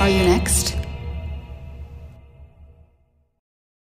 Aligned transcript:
Are 0.00 0.10
you 0.10 0.24
next? 0.24 0.74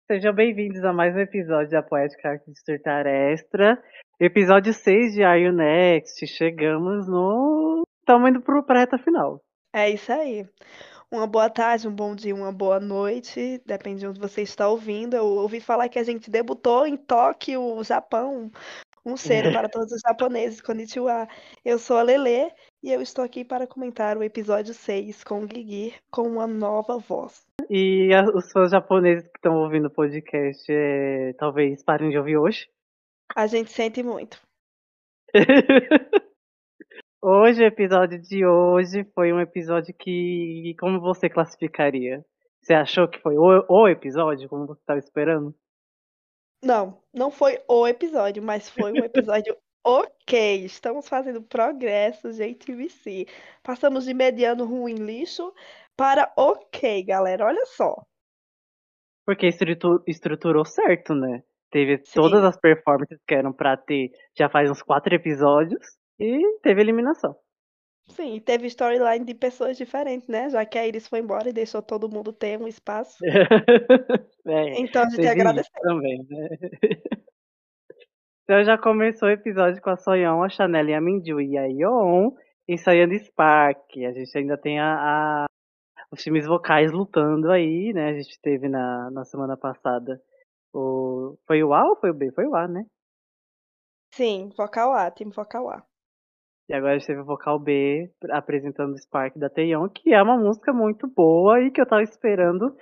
Sejam 0.05 0.33
bem-vindos 0.33 0.83
a 0.83 0.91
mais 0.91 1.15
um 1.15 1.19
episódio 1.19 1.71
da 1.71 1.81
Poética 1.81 2.31
Arte 2.31 2.51
de 2.51 2.59
Surtar 2.59 3.07
Extra. 3.07 3.81
Episódio 4.19 4.73
6 4.73 5.13
de 5.13 5.23
Are 5.23 5.41
You 5.41 5.53
Next. 5.53 6.27
Chegamos 6.27 7.07
no. 7.07 7.83
Estamos 8.01 8.29
indo 8.31 8.41
para 8.41 8.75
a 8.75 8.79
reta 8.79 8.97
final. 8.97 9.41
É 9.71 9.89
isso 9.91 10.11
aí. 10.11 10.45
Uma 11.09 11.25
boa 11.25 11.49
tarde, 11.49 11.87
um 11.87 11.95
bom 11.95 12.13
dia, 12.13 12.35
uma 12.35 12.51
boa 12.51 12.81
noite, 12.81 13.61
depende 13.65 14.01
de 14.01 14.07
onde 14.07 14.19
você 14.19 14.41
está 14.41 14.67
ouvindo. 14.67 15.15
Eu 15.15 15.25
ouvi 15.25 15.61
falar 15.61 15.87
que 15.87 15.99
a 15.99 16.03
gente 16.03 16.29
debutou 16.29 16.85
em 16.85 16.97
Tóquio, 16.97 17.81
Japão. 17.81 18.51
Um 19.05 19.17
ser 19.17 19.51
para 19.51 19.67
todos 19.67 19.91
os 19.91 19.99
japoneses, 19.99 20.61
konnichiwa. 20.61 21.27
Eu 21.65 21.77
sou 21.77 21.97
a 21.97 22.03
Lele 22.03 22.49
e 22.81 22.89
eu 22.89 23.01
estou 23.01 23.23
aqui 23.23 23.43
para 23.43 23.67
comentar 23.67 24.17
o 24.17 24.23
episódio 24.23 24.73
6 24.73 25.25
com 25.25 25.43
o 25.43 25.47
Gigi 25.47 25.93
com 26.09 26.21
uma 26.21 26.47
nova 26.47 26.97
voz. 26.97 27.45
E 27.69 28.13
a, 28.13 28.23
os 28.23 28.49
fãs 28.49 28.71
japoneses 28.71 29.27
que 29.27 29.37
estão 29.37 29.57
ouvindo 29.57 29.87
o 29.87 29.93
podcast, 29.93 30.65
é, 30.71 31.33
talvez 31.33 31.83
parem 31.83 32.11
de 32.11 32.17
ouvir 32.17 32.37
hoje. 32.37 32.69
A 33.35 33.45
gente 33.45 33.71
sente 33.71 34.01
muito. 34.01 34.41
hoje, 37.21 37.61
o 37.61 37.67
episódio 37.67 38.21
de 38.21 38.45
hoje 38.45 39.03
foi 39.13 39.33
um 39.33 39.41
episódio 39.41 39.93
que. 39.93 40.75
Como 40.79 41.01
você 41.01 41.29
classificaria? 41.29 42.23
Você 42.61 42.73
achou 42.73 43.05
que 43.09 43.19
foi 43.19 43.37
o, 43.37 43.65
o 43.67 43.87
episódio, 43.89 44.47
como 44.47 44.65
você 44.65 44.79
estava 44.79 44.99
esperando? 44.99 45.53
Não, 46.63 46.97
não 47.13 47.29
foi 47.29 47.61
o 47.67 47.85
episódio, 47.85 48.41
mas 48.41 48.69
foi 48.69 48.93
um 48.93 49.03
episódio 49.03 49.55
ok. 49.83 50.63
Estamos 50.63 51.09
fazendo 51.09 51.41
progresso, 51.41 52.31
JTVC. 52.31 53.27
Passamos 53.61 54.05
de 54.05 54.13
mediano 54.13 54.65
ruim 54.65 54.95
lixo 54.95 55.53
para 55.97 56.31
ok, 56.37 57.03
galera. 57.03 57.45
Olha 57.45 57.65
só. 57.65 58.01
Porque 59.25 59.49
estruturou 60.07 60.63
certo, 60.63 61.13
né? 61.13 61.43
Teve 61.69 61.97
Sim. 62.05 62.13
todas 62.13 62.43
as 62.45 62.57
performances 62.57 63.19
que 63.27 63.33
eram 63.33 63.51
pra 63.51 63.75
ter 63.75 64.11
já 64.37 64.49
faz 64.49 64.71
uns 64.71 64.81
quatro 64.81 65.13
episódios 65.13 65.97
e 66.17 66.59
teve 66.61 66.81
eliminação. 66.81 67.35
Sim, 68.09 68.39
teve 68.39 68.67
storyline 68.67 69.25
de 69.25 69.33
pessoas 69.33 69.77
diferentes, 69.77 70.27
né? 70.27 70.49
Já 70.49 70.65
que 70.65 70.77
a 70.77 70.85
Iris 70.85 71.07
foi 71.07 71.19
embora 71.19 71.49
e 71.49 71.53
deixou 71.53 71.81
todo 71.81 72.09
mundo 72.09 72.33
ter 72.33 72.59
um 72.59 72.67
espaço. 72.67 73.17
é, 74.45 74.79
então 74.79 75.03
a 75.03 75.09
gente 75.09 75.27
agradece. 75.27 75.69
Também, 75.81 76.25
né? 76.29 76.49
então 78.43 78.63
já 78.63 78.77
começou 78.77 79.29
o 79.29 79.31
episódio 79.31 79.81
com 79.81 79.89
a 79.89 79.97
Soyeon, 79.97 80.43
a 80.43 80.49
Chanel 80.49 80.89
e 80.89 80.93
a 80.93 81.01
Minju 81.01 81.39
e 81.39 81.57
a 81.57 81.65
Yeon 81.65 82.31
ensaiando 82.67 83.17
Spark. 83.19 83.97
A 83.97 84.11
gente 84.11 84.37
ainda 84.37 84.57
tem 84.57 84.79
a, 84.79 84.95
a, 84.95 85.45
os 86.11 86.21
times 86.21 86.45
vocais 86.45 86.91
lutando 86.91 87.51
aí, 87.51 87.93
né? 87.93 88.09
A 88.09 88.13
gente 88.13 88.39
teve 88.41 88.67
na, 88.67 89.09
na 89.11 89.23
semana 89.25 89.57
passada 89.57 90.21
o. 90.73 91.37
Foi 91.47 91.63
o 91.63 91.73
A 91.73 91.87
ou 91.89 91.95
foi 91.95 92.11
o 92.11 92.13
B? 92.13 92.31
Foi 92.31 92.45
o 92.45 92.55
A, 92.55 92.67
né? 92.67 92.85
Sim, 94.13 94.49
vocal 94.55 94.93
A, 94.93 95.09
time 95.09 95.31
vocal 95.31 95.69
A. 95.69 95.83
E 96.69 96.73
agora 96.73 96.93
a 96.93 96.97
gente 96.97 97.07
teve 97.07 97.19
o 97.19 97.25
vocal 97.25 97.59
B 97.59 98.09
apresentando 98.31 98.93
o 98.93 98.97
Spark 98.97 99.37
da 99.37 99.49
Taeyeon, 99.49 99.89
que 99.89 100.13
é 100.13 100.21
uma 100.21 100.37
música 100.37 100.71
muito 100.71 101.07
boa 101.07 101.61
e 101.61 101.71
que 101.71 101.81
eu 101.81 101.85
tava 101.85 102.03
esperando 102.03 102.75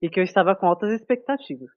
e 0.00 0.08
que 0.08 0.20
eu 0.20 0.24
estava 0.24 0.54
com 0.54 0.66
altas 0.66 0.92
expectativas. 0.92 1.70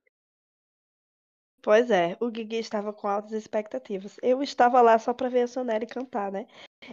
Pois 1.61 1.89
é, 1.91 2.15
o 2.21 2.33
Gigi 2.33 2.59
estava 2.59 2.93
com 2.93 3.07
altas 3.07 3.33
expectativas. 3.33 4.17
Eu 4.21 4.41
estava 4.41 4.81
lá 4.81 4.97
só 4.97 5.13
para 5.13 5.29
ver 5.29 5.41
a 5.41 5.47
Sonelli 5.47 5.87
cantar, 5.87 6.31
né? 6.31 6.47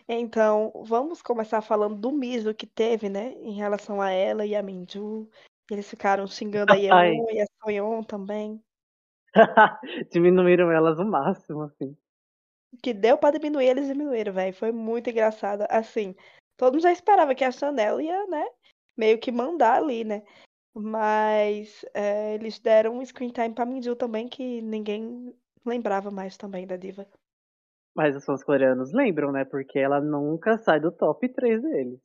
Então, 0.09 0.73
vamos 0.85 1.23
começar 1.23 1.61
falando 1.61 1.95
do 1.97 2.11
miso 2.11 2.55
que 2.55 2.67
teve, 2.67 3.09
né? 3.09 3.33
Em 3.35 3.53
relação 3.53 4.01
a 4.01 4.11
ela 4.11 4.45
e 4.45 4.57
a 4.57 4.63
Minju. 4.63 5.29
Eles 5.71 5.89
ficaram 5.89 6.27
xingando 6.27 6.73
a 6.73 6.77
Yeon 6.77 7.27
e 7.31 7.41
a 7.41 7.47
Soyeon 7.63 8.03
também. 8.03 8.61
Diminuíram 10.11 10.73
elas 10.73 10.99
o 10.99 11.05
máximo, 11.05 11.63
assim 11.63 11.97
que 12.83 12.93
deu 12.93 13.17
para 13.19 13.39
diminuir, 13.39 13.67
eles 13.67 13.87
diminuíram, 13.87 14.33
velho. 14.33 14.55
Foi 14.55 14.73
muito 14.73 15.11
engraçado. 15.11 15.65
Assim, 15.69 16.15
todo 16.57 16.75
mundo 16.75 16.83
já 16.83 16.93
esperava 16.93 17.35
que 17.35 17.45
a 17.45 17.51
Chanel 17.51 18.01
ia, 18.01 18.27
né, 18.27 18.47
meio 18.97 19.19
que 19.19 19.31
mandar 19.33 19.83
ali, 19.83 20.05
né? 20.05 20.23
Mas 20.75 21.85
é, 21.95 22.35
eles 22.35 22.59
deram 22.59 22.99
um 22.99 23.05
screen 23.05 23.31
time 23.31 23.55
pra 23.55 23.65
Minju 23.65 23.97
também, 23.97 24.29
que 24.29 24.61
ninguém 24.61 25.35
lembrava 25.65 26.11
mais 26.11 26.37
também 26.37 26.67
da 26.67 26.77
diva. 26.77 27.07
Mas 27.95 28.15
os 28.15 28.25
fãs 28.27 28.45
coreanos 28.45 28.93
lembram, 28.93 29.33
né? 29.33 29.45
Porque 29.47 29.79
ela 29.79 30.01
nunca 30.01 30.59
sai 30.59 30.79
do 30.79 30.93
top 30.93 31.27
3 31.31 31.63
deles. 31.63 31.99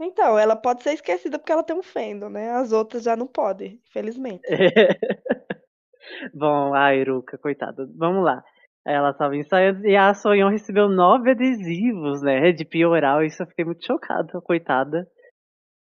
Então, 0.00 0.36
ela 0.38 0.56
pode 0.56 0.82
ser 0.82 0.92
esquecida 0.92 1.38
porque 1.38 1.52
ela 1.52 1.62
tem 1.62 1.76
um 1.76 1.82
fendo, 1.82 2.28
né? 2.28 2.50
As 2.50 2.72
outras 2.72 3.02
já 3.02 3.16
não 3.16 3.26
podem, 3.26 3.80
infelizmente. 3.88 4.42
Bom, 6.34 6.74
a 6.74 6.94
Iruka, 6.94 7.38
coitada. 7.38 7.88
Vamos 7.94 8.24
lá. 8.24 8.44
Ela 8.88 9.10
estava 9.10 9.36
ensaiando 9.36 9.86
e 9.86 9.94
a 9.94 10.14
Sonhão 10.14 10.48
recebeu 10.48 10.88
nove 10.88 11.32
adesivos, 11.32 12.22
né? 12.22 12.52
De 12.52 12.64
pioral. 12.64 13.22
Isso 13.22 13.42
eu 13.42 13.46
fiquei 13.46 13.62
muito 13.62 13.84
chocada, 13.84 14.40
coitada. 14.40 15.06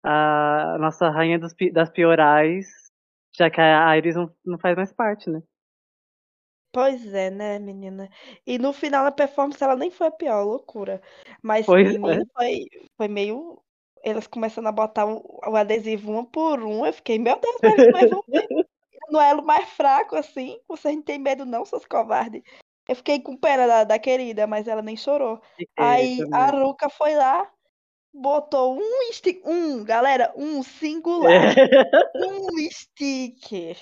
A 0.04 0.76
nossa 0.78 1.10
rainha 1.10 1.36
dos, 1.36 1.52
das 1.72 1.90
piorais, 1.90 2.66
já 3.36 3.50
que 3.50 3.60
a 3.60 3.96
Iris 3.96 4.14
não, 4.14 4.32
não 4.44 4.58
faz 4.58 4.76
mais 4.76 4.92
parte, 4.92 5.28
né? 5.28 5.42
Pois 6.72 7.12
é, 7.12 7.30
né, 7.30 7.58
menina? 7.58 8.08
E 8.46 8.58
no 8.58 8.72
final 8.72 9.04
da 9.04 9.10
performance 9.10 9.62
ela 9.62 9.74
nem 9.74 9.90
foi 9.90 10.06
a 10.06 10.12
pior, 10.12 10.44
loucura. 10.44 11.02
Mas 11.42 11.66
pois 11.66 11.98
menina, 11.98 12.22
é. 12.22 12.26
foi, 12.32 12.66
foi 12.96 13.08
meio. 13.08 13.60
Elas 14.04 14.28
começando 14.28 14.66
a 14.68 14.72
botar 14.72 15.06
o, 15.06 15.40
o 15.48 15.56
adesivo 15.56 16.12
um 16.12 16.24
por 16.24 16.62
um. 16.62 16.86
Eu 16.86 16.92
fiquei, 16.92 17.18
meu 17.18 17.40
Deus, 17.40 17.56
mas, 17.60 17.92
mas 17.92 18.10
ver. 18.28 18.46
No 19.10 19.20
elo 19.20 19.44
mais 19.44 19.68
fraco, 19.70 20.16
assim. 20.16 20.58
Vocês 20.66 20.94
não 20.94 21.02
tem 21.02 21.18
medo, 21.18 21.44
não, 21.44 21.64
seus 21.64 21.84
covardes. 21.84 22.42
Eu 22.88 22.96
fiquei 22.96 23.20
com 23.20 23.36
pena 23.36 23.66
da, 23.66 23.84
da 23.84 23.98
querida, 23.98 24.46
mas 24.46 24.68
ela 24.68 24.82
nem 24.82 24.96
chorou. 24.96 25.40
Aí 25.76 26.18
a 26.32 26.46
Ruka 26.46 26.90
foi 26.90 27.14
lá, 27.14 27.48
botou 28.12 28.76
um 28.76 29.12
stick, 29.12 29.40
um, 29.44 29.82
galera, 29.82 30.32
um 30.36 30.62
singular, 30.62 31.54
um 32.16 32.70
sticker 32.70 33.76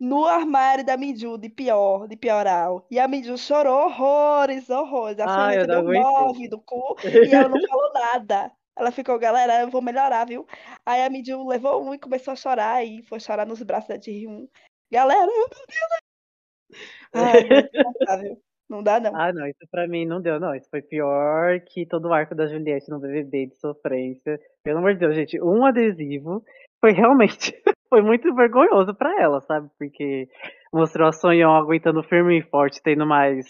no 0.00 0.24
armário 0.24 0.84
da 0.84 0.96
Miju 0.96 1.36
de 1.36 1.48
pior, 1.48 2.06
de 2.06 2.16
pioral. 2.16 2.86
E 2.90 2.98
a 2.98 3.08
Miju 3.08 3.36
chorou 3.36 3.86
horrores, 3.86 4.70
horrores. 4.70 5.18
A 5.18 5.24
ah, 5.24 5.50
Sonia 5.50 5.66
deu 5.66 5.82
nove 5.82 6.48
do 6.48 6.60
cu 6.60 6.96
e 7.04 7.34
ela 7.34 7.48
não 7.48 7.60
falou 7.66 7.92
nada. 7.92 8.52
Ela 8.76 8.92
ficou, 8.92 9.18
galera, 9.18 9.62
eu 9.62 9.70
vou 9.70 9.82
melhorar, 9.82 10.24
viu? 10.24 10.46
Aí 10.86 11.02
a 11.02 11.10
Miju 11.10 11.46
levou 11.46 11.84
um 11.84 11.92
e 11.92 11.98
começou 11.98 12.32
a 12.32 12.36
chorar 12.36 12.84
e 12.84 13.02
foi 13.02 13.18
chorar 13.18 13.44
nos 13.44 13.60
braços 13.62 13.88
da 13.88 13.98
Ji-Hyun. 13.98 14.46
Galera, 14.90 15.26
meu 15.26 15.48
Deus, 15.48 16.78
Ai, 17.14 17.42
não 18.68 18.82
dá, 18.82 19.00
não. 19.00 19.14
Ah, 19.14 19.32
não, 19.32 19.46
isso 19.46 19.66
pra 19.70 19.86
mim 19.86 20.04
não 20.04 20.20
deu, 20.20 20.38
não. 20.38 20.54
Isso 20.54 20.68
foi 20.70 20.82
pior 20.82 21.60
que 21.60 21.86
todo 21.86 22.08
o 22.08 22.12
arco 22.12 22.34
da 22.34 22.46
Juliette 22.46 22.90
no 22.90 23.00
BBB 23.00 23.46
de 23.46 23.56
sofrência. 23.56 24.38
Pelo 24.62 24.78
amor 24.78 24.94
de 24.94 25.00
Deus, 25.00 25.14
gente, 25.14 25.40
um 25.40 25.64
adesivo 25.64 26.42
foi 26.80 26.92
realmente 26.92 27.52
foi 27.88 28.02
muito 28.02 28.34
vergonhoso 28.34 28.94
para 28.94 29.20
ela, 29.20 29.40
sabe? 29.40 29.68
Porque 29.78 30.28
mostrou 30.72 31.08
a 31.08 31.12
Sonhão 31.12 31.54
aguentando 31.56 32.02
firme 32.02 32.38
e 32.38 32.42
forte, 32.42 32.82
tendo 32.82 33.06
mais 33.06 33.46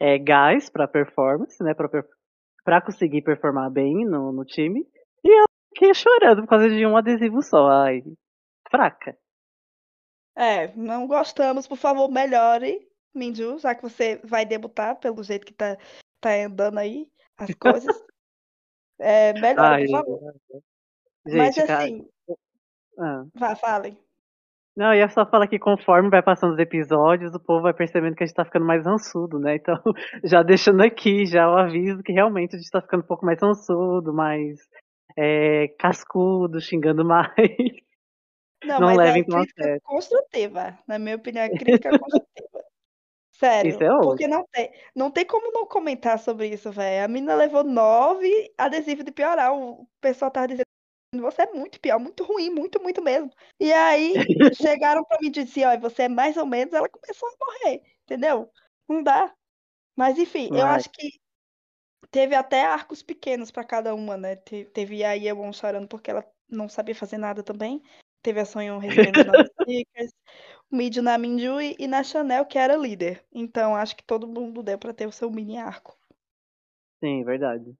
é, 0.00 0.18
gás 0.18 0.70
pra 0.70 0.88
performance, 0.88 1.62
né? 1.62 1.74
Pra, 1.74 1.88
pra 2.64 2.80
conseguir 2.80 3.22
performar 3.22 3.70
bem 3.70 4.04
no, 4.04 4.32
no 4.32 4.44
time. 4.44 4.86
E 5.24 5.30
ela 5.30 5.46
fiquei 5.74 5.94
chorando 5.94 6.42
por 6.42 6.48
causa 6.48 6.68
de 6.68 6.86
um 6.86 6.96
adesivo 6.96 7.42
só. 7.42 7.68
Ai, 7.68 8.02
fraca. 8.70 9.16
É, 10.34 10.74
não 10.74 11.06
gostamos, 11.06 11.66
por 11.66 11.76
favor, 11.76 12.10
melhore, 12.10 12.80
Minju, 13.14 13.58
já 13.58 13.74
que 13.74 13.82
você 13.82 14.20
vai 14.24 14.44
debutar 14.44 14.96
pelo 14.96 15.22
jeito 15.22 15.46
que 15.46 15.52
tá, 15.52 15.76
tá 16.20 16.30
andando 16.34 16.78
aí 16.78 17.10
as 17.36 17.54
coisas. 17.54 17.84
é, 18.98 19.32
melhore, 19.34 19.86
por 19.86 19.90
favor. 19.90 20.34
Gente, 21.26 21.38
Mas 21.38 21.54
cara... 21.56 21.78
assim. 21.78 22.08
Ah. 22.98 23.24
Vá, 23.34 23.56
falem. 23.56 23.98
Não, 24.74 24.86
eu 24.94 25.00
ia 25.00 25.08
só 25.08 25.26
falar 25.26 25.46
que 25.46 25.58
conforme 25.58 26.08
vai 26.08 26.22
passando 26.22 26.54
os 26.54 26.58
episódios, 26.58 27.34
o 27.34 27.40
povo 27.40 27.62
vai 27.62 27.74
percebendo 27.74 28.16
que 28.16 28.24
a 28.24 28.26
gente 28.26 28.34
tá 28.34 28.44
ficando 28.44 28.64
mais 28.64 28.86
rançudo, 28.86 29.38
né? 29.38 29.56
Então, 29.56 29.76
já 30.24 30.42
deixando 30.42 30.82
aqui 30.82 31.26
já 31.26 31.48
o 31.48 31.58
aviso 31.58 32.02
que 32.02 32.12
realmente 32.12 32.56
a 32.56 32.58
gente 32.58 32.70
tá 32.70 32.80
ficando 32.80 33.02
um 33.02 33.06
pouco 33.06 33.26
mais 33.26 33.38
rançudo, 33.40 34.14
mais 34.14 34.58
é, 35.16 35.68
cascudo, 35.78 36.60
xingando 36.60 37.04
mais. 37.04 37.28
Não, 38.64 38.80
Não 38.80 38.86
mas 38.88 38.96
levem 38.96 39.22
é 39.22 39.34
a 39.34 39.38
crítica 39.40 39.80
construtiva. 39.82 40.78
Na 40.86 40.98
minha 40.98 41.16
opinião, 41.16 41.44
é 41.44 41.50
crítica 41.50 41.98
construtiva. 41.98 42.51
Sério. 43.42 43.70
Isso 43.70 43.82
é. 43.82 43.88
Porque 43.88 44.26
não 44.28 44.46
tem, 44.52 44.72
não 44.94 45.10
tem 45.10 45.26
como 45.26 45.50
não 45.52 45.66
comentar 45.66 46.18
sobre 46.18 46.48
isso, 46.48 46.70
velho. 46.70 47.04
A 47.04 47.08
menina 47.08 47.34
levou 47.34 47.64
nove 47.64 48.52
adesivos 48.56 49.04
de 49.04 49.10
piorar. 49.10 49.52
O 49.52 49.88
pessoal 50.00 50.30
tava 50.30 50.46
dizendo 50.48 50.62
você 51.14 51.42
é 51.42 51.52
muito 51.52 51.78
pior, 51.80 51.98
muito 51.98 52.24
ruim, 52.24 52.48
muito, 52.50 52.80
muito 52.80 53.02
mesmo. 53.02 53.30
E 53.60 53.72
aí 53.72 54.14
chegaram 54.56 55.04
pra 55.04 55.18
mim 55.20 55.26
e 55.26 55.30
disseram, 55.30 55.72
ó, 55.74 55.78
você 55.78 56.04
é 56.04 56.08
mais 56.08 56.36
ou 56.36 56.46
menos, 56.46 56.72
ela 56.72 56.88
começou 56.88 57.28
a 57.28 57.32
morrer, 57.44 57.82
entendeu? 58.04 58.50
Não 58.88 59.02
dá. 59.02 59.34
Mas 59.96 60.18
enfim, 60.18 60.48
eu 60.52 60.66
acho 60.66 60.88
que 60.90 61.10
teve 62.10 62.34
até 62.34 62.64
arcos 62.64 63.02
pequenos 63.02 63.50
pra 63.50 63.64
cada 63.64 63.94
uma, 63.94 64.16
né? 64.16 64.36
Te- 64.36 64.66
Teve 64.66 65.04
a 65.04 65.12
Yeon 65.14 65.52
chorando 65.52 65.88
porque 65.88 66.10
ela 66.10 66.24
não 66.48 66.68
sabia 66.68 66.94
fazer 66.94 67.18
nada 67.18 67.42
também. 67.42 67.82
Teve 68.22 68.40
a 68.40 68.44
Sonyeon 68.44 68.78
recebendo 68.78 69.18
os 69.18 69.26
novos 69.26 69.50
stickers. 69.60 70.12
O 70.70 70.76
Midio 70.76 71.02
na 71.02 71.18
Minjui 71.18 71.76
e 71.78 71.86
na 71.86 72.02
Chanel, 72.02 72.46
que 72.46 72.56
era 72.56 72.74
líder. 72.76 73.22
Então, 73.30 73.76
acho 73.76 73.94
que 73.94 74.02
todo 74.02 74.26
mundo 74.26 74.62
deu 74.62 74.78
pra 74.78 74.94
ter 74.94 75.06
o 75.06 75.12
seu 75.12 75.30
mini 75.30 75.58
arco. 75.58 75.94
Sim, 76.98 77.22
verdade. 77.24 77.76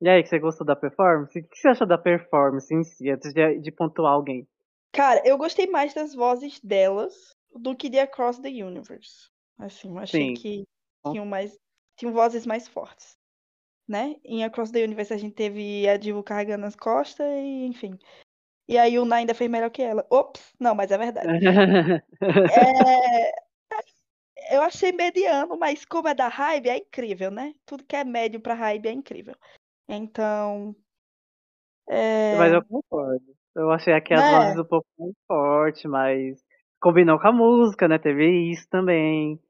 E 0.00 0.08
aí, 0.08 0.22
que 0.22 0.28
você 0.28 0.38
gostou 0.38 0.64
da 0.64 0.76
performance? 0.76 1.36
O 1.36 1.42
que 1.42 1.58
você 1.58 1.68
achou 1.68 1.86
da 1.88 1.98
performance 1.98 2.72
em 2.72 2.84
si, 2.84 3.10
antes 3.10 3.34
de, 3.34 3.58
de 3.58 3.72
pontuar 3.72 4.12
alguém? 4.12 4.46
Cara, 4.92 5.20
eu 5.24 5.36
gostei 5.36 5.66
mais 5.66 5.92
das 5.92 6.14
vozes 6.14 6.60
delas 6.60 7.36
do 7.54 7.74
que 7.74 7.88
de 7.88 7.98
Across 7.98 8.38
the 8.38 8.48
Universe. 8.48 9.28
Assim, 9.58 9.88
eu 9.88 9.98
achei 9.98 10.28
Sim. 10.28 10.34
que 10.34 10.64
tinham 11.10 11.26
mais. 11.26 11.58
Tinham 11.96 12.12
vozes 12.12 12.46
mais 12.46 12.68
fortes. 12.68 13.16
Né? 13.88 14.16
Em 14.24 14.44
Across 14.44 14.72
the 14.72 14.84
Universe 14.84 15.12
a 15.12 15.16
gente 15.16 15.34
teve 15.34 15.88
a 15.88 15.96
Divo 15.96 16.22
carregando 16.22 16.66
as 16.66 16.76
costas 16.76 17.26
e, 17.26 17.66
enfim. 17.66 17.98
E 18.68 18.76
aí 18.78 18.98
o 18.98 19.04
Na 19.04 19.16
ainda 19.16 19.34
fez 19.34 19.50
melhor 19.50 19.70
que 19.70 19.82
ela. 19.82 20.06
Ops! 20.10 20.54
Não, 20.58 20.74
mas 20.74 20.90
é 20.90 20.98
verdade. 20.98 21.28
É, 22.48 23.46
Eu 24.50 24.62
achei 24.62 24.92
mediano, 24.92 25.56
mas 25.58 25.84
como 25.84 26.08
é 26.08 26.14
da 26.14 26.28
Hybe, 26.28 26.68
é 26.68 26.76
incrível, 26.78 27.30
né? 27.30 27.54
Tudo 27.64 27.84
que 27.84 27.96
é 27.96 28.04
médio 28.04 28.40
pra 28.40 28.54
Hybe 28.54 28.88
é 28.88 28.92
incrível. 28.92 29.34
Então. 29.88 30.74
é, 31.88 32.36
Mas 32.36 32.52
eu 32.52 32.64
concordo. 32.64 33.24
Eu 33.54 33.70
achei 33.70 33.94
aqui 33.94 34.12
as 34.14 34.24
Né? 34.24 34.30
vozes 34.30 34.58
um 34.58 34.64
pouco 34.64 34.86
mais 34.98 35.14
fortes, 35.26 35.84
mas 35.84 36.36
combinou 36.80 37.18
com 37.18 37.28
a 37.28 37.32
música, 37.32 37.88
né? 37.88 37.98
Teve 37.98 38.26
isso 38.52 38.68
também. 38.68 39.40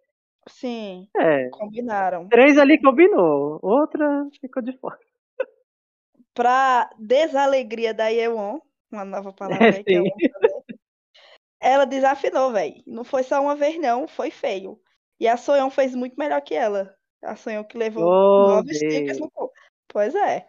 Sim, 0.49 1.09
É, 1.17 1.49
combinaram. 1.51 2.29
três 2.29 2.57
ali 2.59 2.81
combinou, 2.81 3.59
outra 3.63 4.27
ficou 4.41 4.63
de 4.63 4.77
fora. 4.79 4.99
Pra 6.35 6.89
desalegria 6.99 7.93
da 7.95 8.09
Yeon, 8.09 8.61
uma 8.97 9.05
nova 9.05 9.33
palavra 9.65 9.69
É, 9.69 9.77
aí 9.77 9.85
que 9.85 9.95
também, 9.95 10.13
ela 11.61 11.85
desafinou, 11.85 12.53
velho. 12.53 12.83
Não 12.87 13.05
foi 13.05 13.23
só 13.23 13.41
uma 13.41 13.57
vez, 13.57 13.79
não, 13.79 14.07
foi 14.07 14.31
feio. 14.31 14.81
E 15.19 15.27
a 15.27 15.37
Soyeon 15.37 15.71
fez 15.71 15.95
muito 15.95 16.15
melhor 16.17 16.41
que 16.43 16.55
ela. 16.55 16.95
A 17.23 17.35
Soyeon 17.35 17.65
que 17.65 17.79
levou 17.79 18.05
Oh, 18.05 18.47
nove 18.49 18.75
stickers 18.75 19.19
no. 19.19 19.31
Pois 19.89 20.15
é. 20.15 20.47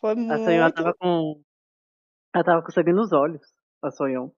Foi 0.00 0.12
A 0.12 0.14
muito. 0.14 0.72
tava 0.72 0.94
com. 0.94 1.40
Ela 2.34 2.44
tava 2.44 2.62
com 2.62 2.72
sangue 2.72 2.92
nos 2.92 3.12
olhos, 3.12 3.42
a 3.82 3.90
Sonyeon. 3.90 4.30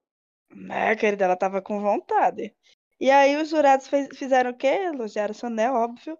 Né, 0.51 0.95
querida, 0.95 1.25
ela 1.25 1.35
tava 1.35 1.61
com 1.61 1.79
vontade. 1.79 2.53
E 2.99 3.09
aí 3.11 3.37
os 3.37 3.49
jurados 3.49 3.87
fez- 3.87 4.09
fizeram 4.17 4.51
o 4.51 4.57
quê? 4.57 4.67
Elogiaram 4.67 5.33
Chanel, 5.33 5.73
óbvio. 5.73 6.17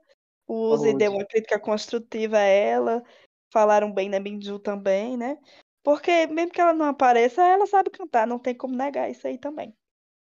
O 0.47 0.69
Uzi 0.73 0.95
deu 0.95 1.11
uma 1.11 1.25
crítica 1.25 1.59
construtiva 1.59 2.37
a 2.37 2.41
ela. 2.41 3.03
Falaram 3.51 3.91
bem 3.91 4.09
da 4.09 4.19
Minju 4.19 4.59
também, 4.59 5.17
né? 5.17 5.37
Porque 5.83 6.27
mesmo 6.27 6.51
que 6.51 6.61
ela 6.61 6.73
não 6.73 6.85
apareça, 6.85 7.41
ela 7.41 7.65
sabe 7.65 7.89
cantar, 7.89 8.27
não 8.27 8.39
tem 8.39 8.55
como 8.55 8.75
negar 8.75 9.09
isso 9.09 9.27
aí 9.27 9.37
também. 9.37 9.73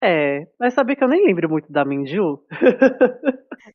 É, 0.02 0.46
mas 0.58 0.74
sabia 0.74 0.96
que 0.96 1.04
eu 1.04 1.08
nem 1.08 1.26
lembro 1.26 1.48
muito 1.48 1.70
da 1.70 1.84
Minju? 1.84 2.42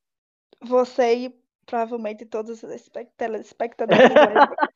Você 0.63 1.13
e 1.15 1.35
provavelmente 1.65 2.25
todos 2.25 2.63
os 2.63 2.71
espect- 2.71 3.13
telespectadores. 3.17 4.05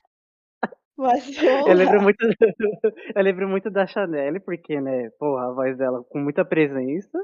Mas 0.98 1.34
vamos 1.38 1.70
Eu 1.70 1.76
lembro 1.76 2.02
muito, 2.02 2.18
eu 3.16 3.24
lembro 3.24 3.48
muito 3.48 3.70
da 3.70 3.88
Chanel, 3.88 4.42
porque, 4.42 4.82
né, 4.82 5.10
porra, 5.12 5.48
a 5.48 5.54
voz 5.54 5.78
dela 5.78 6.04
com 6.10 6.20
muita 6.20 6.44
presença. 6.44 7.18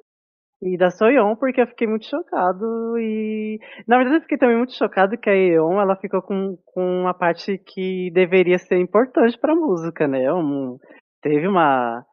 E 0.62 0.78
da 0.78 0.90
Soyeon, 0.90 1.36
porque 1.36 1.62
eu 1.62 1.68
fiquei 1.68 1.86
muito 1.86 2.06
chocado 2.06 2.98
e... 2.98 3.60
Na 3.88 3.98
verdade, 3.98 4.18
eu 4.18 4.22
fiquei 4.22 4.38
também 4.38 4.57
muito 4.57 4.74
chocado 4.74 5.18
que 5.18 5.30
a 5.30 5.34
Yeon, 5.34 5.80
ela 5.80 5.96
ficou 5.98 6.22
com, 6.22 6.57
com 6.66 7.02
uma 7.02 7.13
parte 7.13 7.57
que 7.57 8.10
deveria 8.12 8.57
ser 8.57 8.80
importante 8.80 9.38
pra 9.38 9.54
música, 9.54 10.07
né? 10.07 10.31
Um, 10.34 10.80
teve 11.22 11.48
uma, 11.48 12.06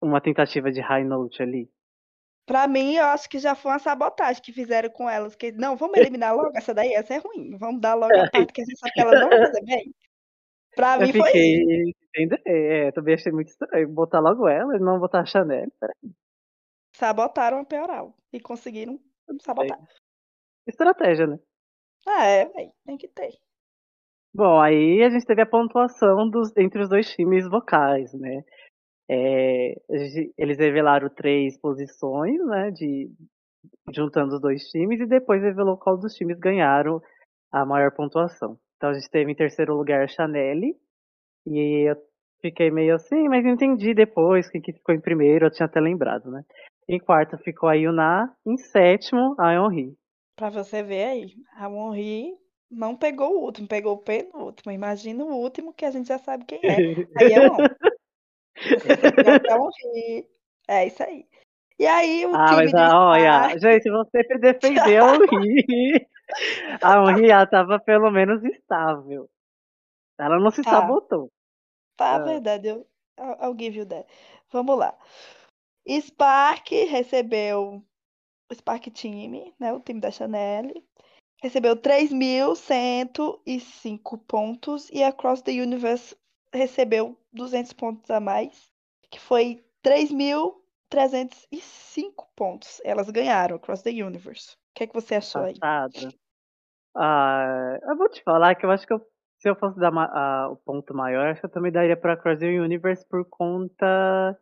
uma 0.00 0.20
tentativa 0.20 0.72
de 0.72 0.80
high 0.80 1.04
note 1.04 1.42
ali. 1.42 1.68
Pra 2.46 2.66
mim, 2.66 2.94
eu 2.96 3.04
acho 3.04 3.28
que 3.28 3.38
já 3.38 3.54
foi 3.54 3.70
uma 3.70 3.78
sabotagem 3.78 4.42
que 4.42 4.52
fizeram 4.52 4.90
com 4.90 5.08
elas. 5.08 5.36
Que, 5.36 5.52
não, 5.52 5.76
vamos 5.76 5.96
eliminar 5.98 6.34
logo 6.34 6.50
essa 6.56 6.74
daí, 6.74 6.92
essa 6.94 7.14
é 7.14 7.18
ruim. 7.18 7.56
Vamos 7.58 7.80
dar 7.80 7.94
logo 7.94 8.12
a 8.12 8.28
parte 8.30 8.52
que 8.52 8.62
a 8.62 8.64
gente 8.64 8.78
sabe 8.78 8.92
que 8.92 9.00
ela 9.00 9.20
não 9.20 9.30
fazer 9.30 9.64
bem. 9.64 9.94
Pra 10.74 10.96
Eu 10.96 11.06
mim 11.06 11.12
foi 11.12 11.20
isso. 11.20 11.26
fiquei... 11.26 11.94
Entender, 12.16 12.42
é, 12.44 12.90
também 12.90 13.14
achei 13.14 13.30
muito 13.30 13.48
estranho. 13.48 13.88
Botar 13.88 14.18
logo 14.18 14.48
ela 14.48 14.76
e 14.76 14.80
não 14.80 14.98
botar 14.98 15.20
a 15.20 15.24
Chanel. 15.26 15.68
Peraí. 15.78 16.12
Sabotaram 17.00 17.60
a 17.60 17.64
Peoral. 17.64 18.14
E 18.30 18.38
conseguiram 18.38 19.00
sabotar. 19.40 19.80
Estratégia, 20.66 21.26
né? 21.26 21.38
Ah, 22.06 22.26
é, 22.26 22.44
véi, 22.46 22.70
tem 22.84 22.98
que 22.98 23.08
ter. 23.08 23.32
Bom, 24.34 24.60
aí 24.60 25.02
a 25.02 25.08
gente 25.08 25.24
teve 25.24 25.40
a 25.40 25.46
pontuação 25.46 26.28
dos, 26.28 26.54
entre 26.56 26.82
os 26.82 26.88
dois 26.90 27.10
times 27.10 27.48
vocais, 27.48 28.12
né? 28.12 28.44
É, 29.10 29.74
eles 30.38 30.58
revelaram 30.58 31.08
três 31.08 31.58
posições, 31.58 32.38
né? 32.46 32.70
De, 32.70 33.10
juntando 33.92 34.34
os 34.34 34.40
dois 34.40 34.62
times, 34.68 35.00
e 35.00 35.06
depois 35.06 35.42
revelou 35.42 35.78
qual 35.78 35.96
dos 35.96 36.14
times 36.14 36.38
ganharam 36.38 37.00
a 37.50 37.64
maior 37.64 37.90
pontuação. 37.92 38.58
Então 38.76 38.90
a 38.90 38.92
gente 38.92 39.10
teve 39.10 39.32
em 39.32 39.34
terceiro 39.34 39.74
lugar 39.74 40.04
a 40.04 40.06
Chanel, 40.06 40.60
e 41.46 41.90
eu 41.90 41.96
fiquei 42.40 42.70
meio 42.70 42.94
assim, 42.94 43.28
mas 43.28 43.44
entendi 43.44 43.94
depois 43.94 44.48
quem 44.48 44.60
que 44.60 44.72
ficou 44.72 44.94
em 44.94 45.00
primeiro, 45.00 45.46
eu 45.46 45.50
tinha 45.50 45.66
até 45.66 45.80
lembrado, 45.80 46.30
né? 46.30 46.44
Em 46.92 46.98
quarto 46.98 47.38
ficou 47.38 47.68
a 47.68 47.74
Yuna, 47.74 48.34
em 48.44 48.56
sétimo 48.56 49.36
a 49.38 49.54
Eonri. 49.54 49.96
Pra 50.34 50.50
você 50.50 50.82
ver 50.82 51.04
aí, 51.04 51.34
a 51.54 51.68
Monri 51.68 52.36
não 52.68 52.96
pegou 52.96 53.36
o 53.36 53.44
último, 53.44 53.68
pegou 53.68 53.94
o 53.94 53.98
penúltimo. 53.98 54.72
Imagina 54.72 55.24
o 55.24 55.36
último 55.36 55.72
que 55.72 55.84
a 55.84 55.90
gente 55.92 56.08
já 56.08 56.18
sabe 56.18 56.44
quem 56.46 56.58
é. 56.68 56.84
Aí 57.14 57.32
é 57.32 57.38
da 57.40 57.50
Monri. 59.56 60.28
É 60.66 60.86
isso 60.86 61.02
aí. 61.04 61.26
E 61.78 61.86
aí 61.86 62.26
o 62.26 62.36
Ah, 62.36 62.46
time 62.46 62.64
mas 62.64 62.72
de 62.72 62.76
a, 62.76 62.98
olha, 62.98 63.58
gente, 63.58 63.90
você 63.90 64.22
defendeu 64.40 65.04
a 65.06 65.14
Henri. 65.16 66.06
A 66.82 67.10
Henri, 67.10 67.30
ela 67.30 67.46
tava 67.46 67.80
pelo 67.80 68.10
menos 68.10 68.44
estável. 68.44 69.28
Ela 70.18 70.38
não 70.38 70.50
se 70.50 70.62
Tá. 70.62 70.70
sabotou. 70.70 71.30
Tá, 71.96 72.16
Ah. 72.16 72.24
verdade. 72.24 72.68
Eu, 72.68 72.86
I'll 73.18 73.56
give 73.58 73.76
you 73.76 73.86
that. 73.86 74.06
Vamos 74.52 74.78
lá. 74.78 74.96
Spark 75.88 76.70
recebeu 76.70 77.82
o 78.50 78.54
Spark 78.54 78.86
Team, 78.90 79.54
né? 79.58 79.72
O 79.72 79.80
time 79.80 80.00
da 80.00 80.10
Chanel. 80.10 80.70
Recebeu 81.42 81.74
3.105 81.76 84.18
pontos 84.26 84.90
e 84.90 85.02
a 85.02 85.12
Cross 85.12 85.40
the 85.42 85.52
Universe 85.52 86.14
recebeu 86.52 87.16
200 87.32 87.72
pontos 87.72 88.10
a 88.10 88.20
mais, 88.20 88.70
que 89.10 89.18
foi 89.18 89.64
3.305 89.82 92.26
pontos. 92.36 92.80
Elas 92.84 93.08
ganharam 93.08 93.56
a 93.56 93.58
Cross 93.58 93.82
the 93.82 93.90
Universe. 93.90 94.54
O 94.54 94.58
que 94.74 94.84
é 94.84 94.86
que 94.86 94.94
você 94.94 95.14
achou 95.14 95.42
aí? 95.42 95.54
Ah, 96.94 97.78
eu 97.82 97.96
vou 97.96 98.08
te 98.08 98.22
falar 98.22 98.54
que 98.54 98.66
eu 98.66 98.70
acho 98.70 98.86
que 98.86 98.92
eu- 98.92 99.06
se 99.38 99.48
eu 99.48 99.56
fosse 99.56 99.78
dar 99.78 99.92
ah, 99.94 100.48
o 100.50 100.56
ponto 100.56 100.92
maior, 100.92 101.28
acho 101.28 101.40
que 101.40 101.46
eu 101.46 101.50
também 101.50 101.72
daria 101.72 101.96
pra 101.96 102.16
Cross 102.16 102.40
the 102.40 102.60
Universe 102.60 103.06
por 103.08 103.24
conta 103.24 104.38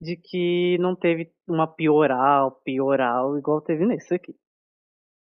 de 0.00 0.16
que 0.16 0.78
não 0.78 0.94
teve 0.94 1.32
uma 1.46 1.66
pioral, 1.66 2.60
pioral, 2.64 3.36
igual 3.36 3.60
teve 3.60 3.84
nesse 3.84 4.14
aqui. 4.14 4.34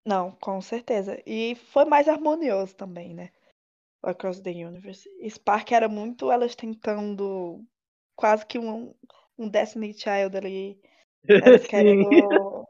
Não, 0.07 0.33
com 0.33 0.61
certeza. 0.61 1.21
E 1.27 1.55
foi 1.55 1.85
mais 1.85 2.09
harmonioso 2.09 2.75
também, 2.75 3.15
né? 3.15 3.31
Across 4.03 4.41
the 4.41 4.51
Universe. 4.51 5.09
Spark 5.29 5.73
era 5.73 5.89
muito 5.89 6.31
elas 6.31 6.55
tentando 6.55 7.63
quase 8.17 8.47
que 8.47 8.59
um, 8.59 8.95
um 9.39 9.49
Destiny 9.49 9.93
Child 9.93 10.37
ali. 10.37 10.81
Elas 11.29 11.67
querendo 11.69 12.67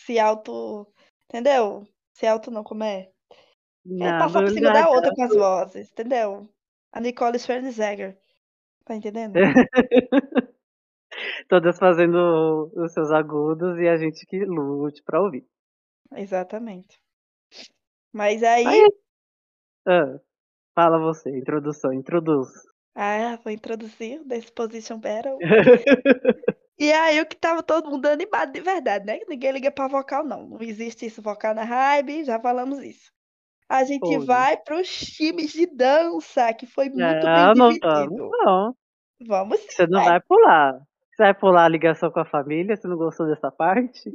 se 0.00 0.18
auto. 0.18 0.86
Entendeu? 1.28 1.86
Se 2.12 2.26
auto 2.26 2.50
não, 2.50 2.62
como 2.62 2.84
é? 2.84 3.00
É 3.00 3.10
Não, 3.84 4.18
passar 4.18 4.42
por 4.42 4.50
cima 4.50 4.72
da 4.72 4.88
outra 4.90 5.14
com 5.14 5.22
as 5.22 5.34
vozes, 5.34 5.90
entendeu? 5.90 6.48
A 6.92 7.00
Nicole 7.00 7.38
Schwarzenegger. 7.38 8.18
Tá 8.84 8.94
entendendo? 8.94 9.34
Todas 11.48 11.78
fazendo 11.78 12.70
os 12.74 12.92
seus 12.92 13.10
agudos 13.12 13.78
e 13.78 13.86
a 13.88 13.96
gente 13.96 14.26
que 14.26 14.44
lute 14.44 15.02
pra 15.04 15.20
ouvir. 15.20 15.44
Exatamente. 16.14 16.98
Mas 18.12 18.42
aí. 18.42 18.66
Aí- 18.66 18.88
Ah, 19.88 20.18
fala 20.74 20.98
você, 20.98 21.30
introdução, 21.30 21.92
introduz. 21.92 22.48
Ah, 22.94 23.38
vou 23.44 23.52
introduzir 23.52 24.20
o 24.20 24.24
Dance 24.24 24.50
Position 24.52 24.98
Battle. 24.98 25.38
E 26.78 26.92
aí 26.92 27.18
o 27.22 27.26
que 27.26 27.34
tava 27.34 27.62
todo 27.62 27.88
mundo 27.90 28.04
animado 28.04 28.52
de 28.52 28.60
verdade, 28.60 29.06
né? 29.06 29.18
Ninguém 29.26 29.50
liga 29.50 29.70
pra 29.70 29.88
vocal, 29.88 30.22
não. 30.22 30.46
Não 30.46 30.58
existe 30.60 31.06
isso, 31.06 31.22
vocal 31.22 31.54
na 31.54 31.64
hype, 31.64 32.22
já 32.22 32.38
falamos 32.38 32.80
isso. 32.82 33.10
A 33.66 33.82
gente 33.82 34.06
Foi. 34.16 34.26
vai 34.26 34.58
pros 34.58 34.86
times 34.90 35.52
de 35.52 35.64
dança, 35.66 36.52
que 36.52 36.66
foi 36.66 36.90
muito 36.90 37.02
Ah, 37.26 37.54
bem 37.54 37.54
não 37.56 37.68
dividido. 37.70 38.28
vamos, 38.28 38.30
não. 38.44 38.76
Vamos 39.26 39.60
sim, 39.60 39.66
Você 39.70 39.86
não 39.86 40.00
vai. 40.00 40.08
vai 40.10 40.20
pular. 40.20 40.85
Você 41.16 41.22
vai 41.22 41.32
pular 41.34 41.64
a 41.64 41.68
ligação 41.68 42.10
com 42.10 42.20
a 42.20 42.26
família? 42.26 42.76
Você 42.76 42.86
não 42.86 42.96
gostou 42.98 43.26
dessa 43.26 43.50
parte? 43.50 44.10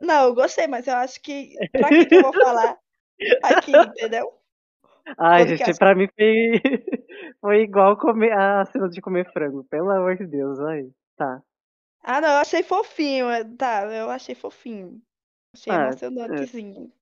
Não, 0.00 0.24
eu 0.28 0.34
gostei, 0.34 0.66
mas 0.66 0.86
eu 0.86 0.94
acho 0.96 1.20
que 1.20 1.54
pra 1.72 1.90
que 1.92 2.06
que 2.06 2.14
eu 2.14 2.22
vou 2.22 2.32
falar 2.32 2.78
aqui, 3.42 3.72
entendeu? 3.84 4.32
Ai, 5.18 5.46
gente, 5.46 5.74
pra 5.78 5.94
mim 5.94 6.08
foi, 6.16 6.60
foi 7.40 7.62
igual 7.62 7.96
comer 7.98 8.32
a 8.32 8.64
cena 8.64 8.88
de 8.88 9.00
comer 9.02 9.30
frango, 9.32 9.64
pelo 9.64 9.90
amor 9.90 10.16
de 10.16 10.26
Deus, 10.26 10.58
ai, 10.60 10.90
tá. 11.16 11.42
Ah, 12.02 12.20
não, 12.20 12.28
eu 12.30 12.36
achei 12.38 12.62
fofinho. 12.62 13.28
é, 13.30 13.44
Tá, 13.44 13.84
eu 13.92 14.08
achei 14.10 14.34
fofinho. 14.34 15.02
Achei 15.54 15.72
Ah, 15.72 15.74
é, 15.74 15.88
emocionantezinho. 15.88 16.92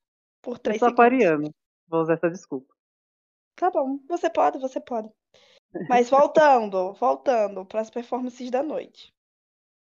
Por 0.42 0.54
eu 0.56 0.62
três 0.62 0.78
sou 0.78 0.88
segundos. 0.88 0.92
aquariano, 0.92 1.54
vou 1.88 2.00
usar 2.00 2.14
essa 2.14 2.30
desculpa. 2.30 2.74
Tá 3.56 3.70
bom, 3.70 3.98
você 4.08 4.28
pode, 4.28 4.58
você 4.58 4.80
pode. 4.80 5.08
Mas 5.88 6.10
voltando, 6.10 6.92
voltando 6.94 7.64
para 7.64 7.80
as 7.80 7.90
performances 7.90 8.50
da 8.50 8.62
noite. 8.62 9.13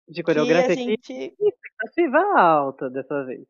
De 0.10 0.16
Que 0.16 0.22
a 0.22 0.24
coreografia 0.24 0.74
aqui, 0.74 0.84
gente. 0.84 1.36
expectativa 1.39 2.18
alta 2.36 2.89
dessa 2.89 3.24
vez. 3.24 3.46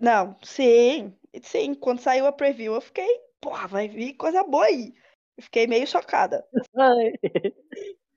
Não, 0.00 0.36
sim, 0.42 1.14
sim. 1.42 1.74
Quando 1.74 2.00
saiu 2.00 2.26
a 2.26 2.32
preview, 2.32 2.74
eu 2.74 2.80
fiquei, 2.80 3.20
porra, 3.40 3.68
vai 3.68 3.88
vir 3.88 4.14
coisa 4.14 4.42
boa 4.42 4.64
aí. 4.64 4.92
Eu 5.36 5.44
fiquei 5.44 5.66
meio 5.66 5.86
chocada. 5.86 6.46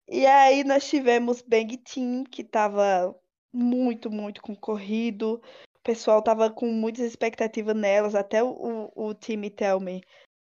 E 0.10 0.26
aí 0.26 0.64
nós 0.64 0.88
tivemos 0.88 1.42
Bang 1.42 1.78
Team, 1.78 2.24
que 2.24 2.42
tava 2.42 3.14
muito, 3.52 4.10
muito 4.10 4.42
concorrido. 4.42 5.42
O 5.76 5.80
pessoal 5.84 6.22
tava 6.22 6.50
com 6.50 6.68
muitas 6.68 7.06
expectativas 7.06 7.76
nelas, 7.76 8.16
até 8.16 8.42
o, 8.42 8.48
o, 8.96 9.08
o 9.10 9.14
time 9.14 9.50
Tell 9.50 9.80
Me 9.82 10.02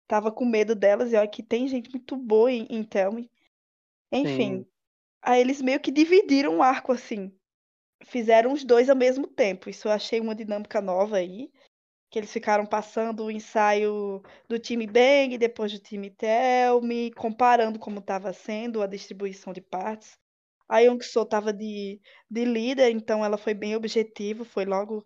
tava 0.08 0.32
com 0.32 0.46
medo 0.46 0.74
delas, 0.74 1.12
e 1.12 1.16
olha 1.16 1.28
que 1.28 1.44
tem 1.44 1.68
gente 1.68 1.92
muito 1.92 2.16
boa 2.16 2.52
em, 2.52 2.66
em 2.70 2.84
Tell 2.84 3.12
Me. 3.12 3.30
Enfim, 4.12 4.60
Sim. 4.60 4.66
Aí 5.28 5.42
eles 5.42 5.62
meio 5.62 5.80
que 5.80 5.92
dividiram 5.92 6.58
o 6.58 6.64
arco 6.64 6.94
assim. 6.94 7.32
Fizeram 8.06 8.54
os 8.54 8.64
dois 8.64 8.90
ao 8.90 8.96
mesmo 8.96 9.28
tempo. 9.28 9.70
Isso 9.70 9.88
eu 9.88 9.92
achei 9.92 10.22
uma 10.22 10.34
dinâmica 10.34 10.82
nova 10.82 11.18
aí. 11.18 11.52
Que 12.10 12.20
eles 12.20 12.32
ficaram 12.32 12.66
passando 12.66 13.26
o 13.26 13.32
ensaio 13.32 14.24
do 14.48 14.58
time 14.58 14.88
Bang, 14.88 15.38
depois 15.38 15.74
do 15.74 15.80
time 15.80 16.10
Tell 16.10 16.82
Me, 16.82 17.12
comparando 17.12 17.78
como 17.78 18.00
estava 18.00 18.32
sendo 18.32 18.82
a 18.82 18.88
distribuição 18.88 19.52
de 19.52 19.60
partes. 19.60 20.18
A 20.70 20.80
Young 20.80 21.02
So 21.02 21.24
estava 21.24 21.52
de, 21.52 22.00
de 22.30 22.46
líder, 22.46 22.92
então 22.92 23.24
ela 23.26 23.38
foi 23.38 23.54
bem 23.54 23.76
objetiva, 23.76 24.46
foi 24.46 24.66
logo 24.66 25.06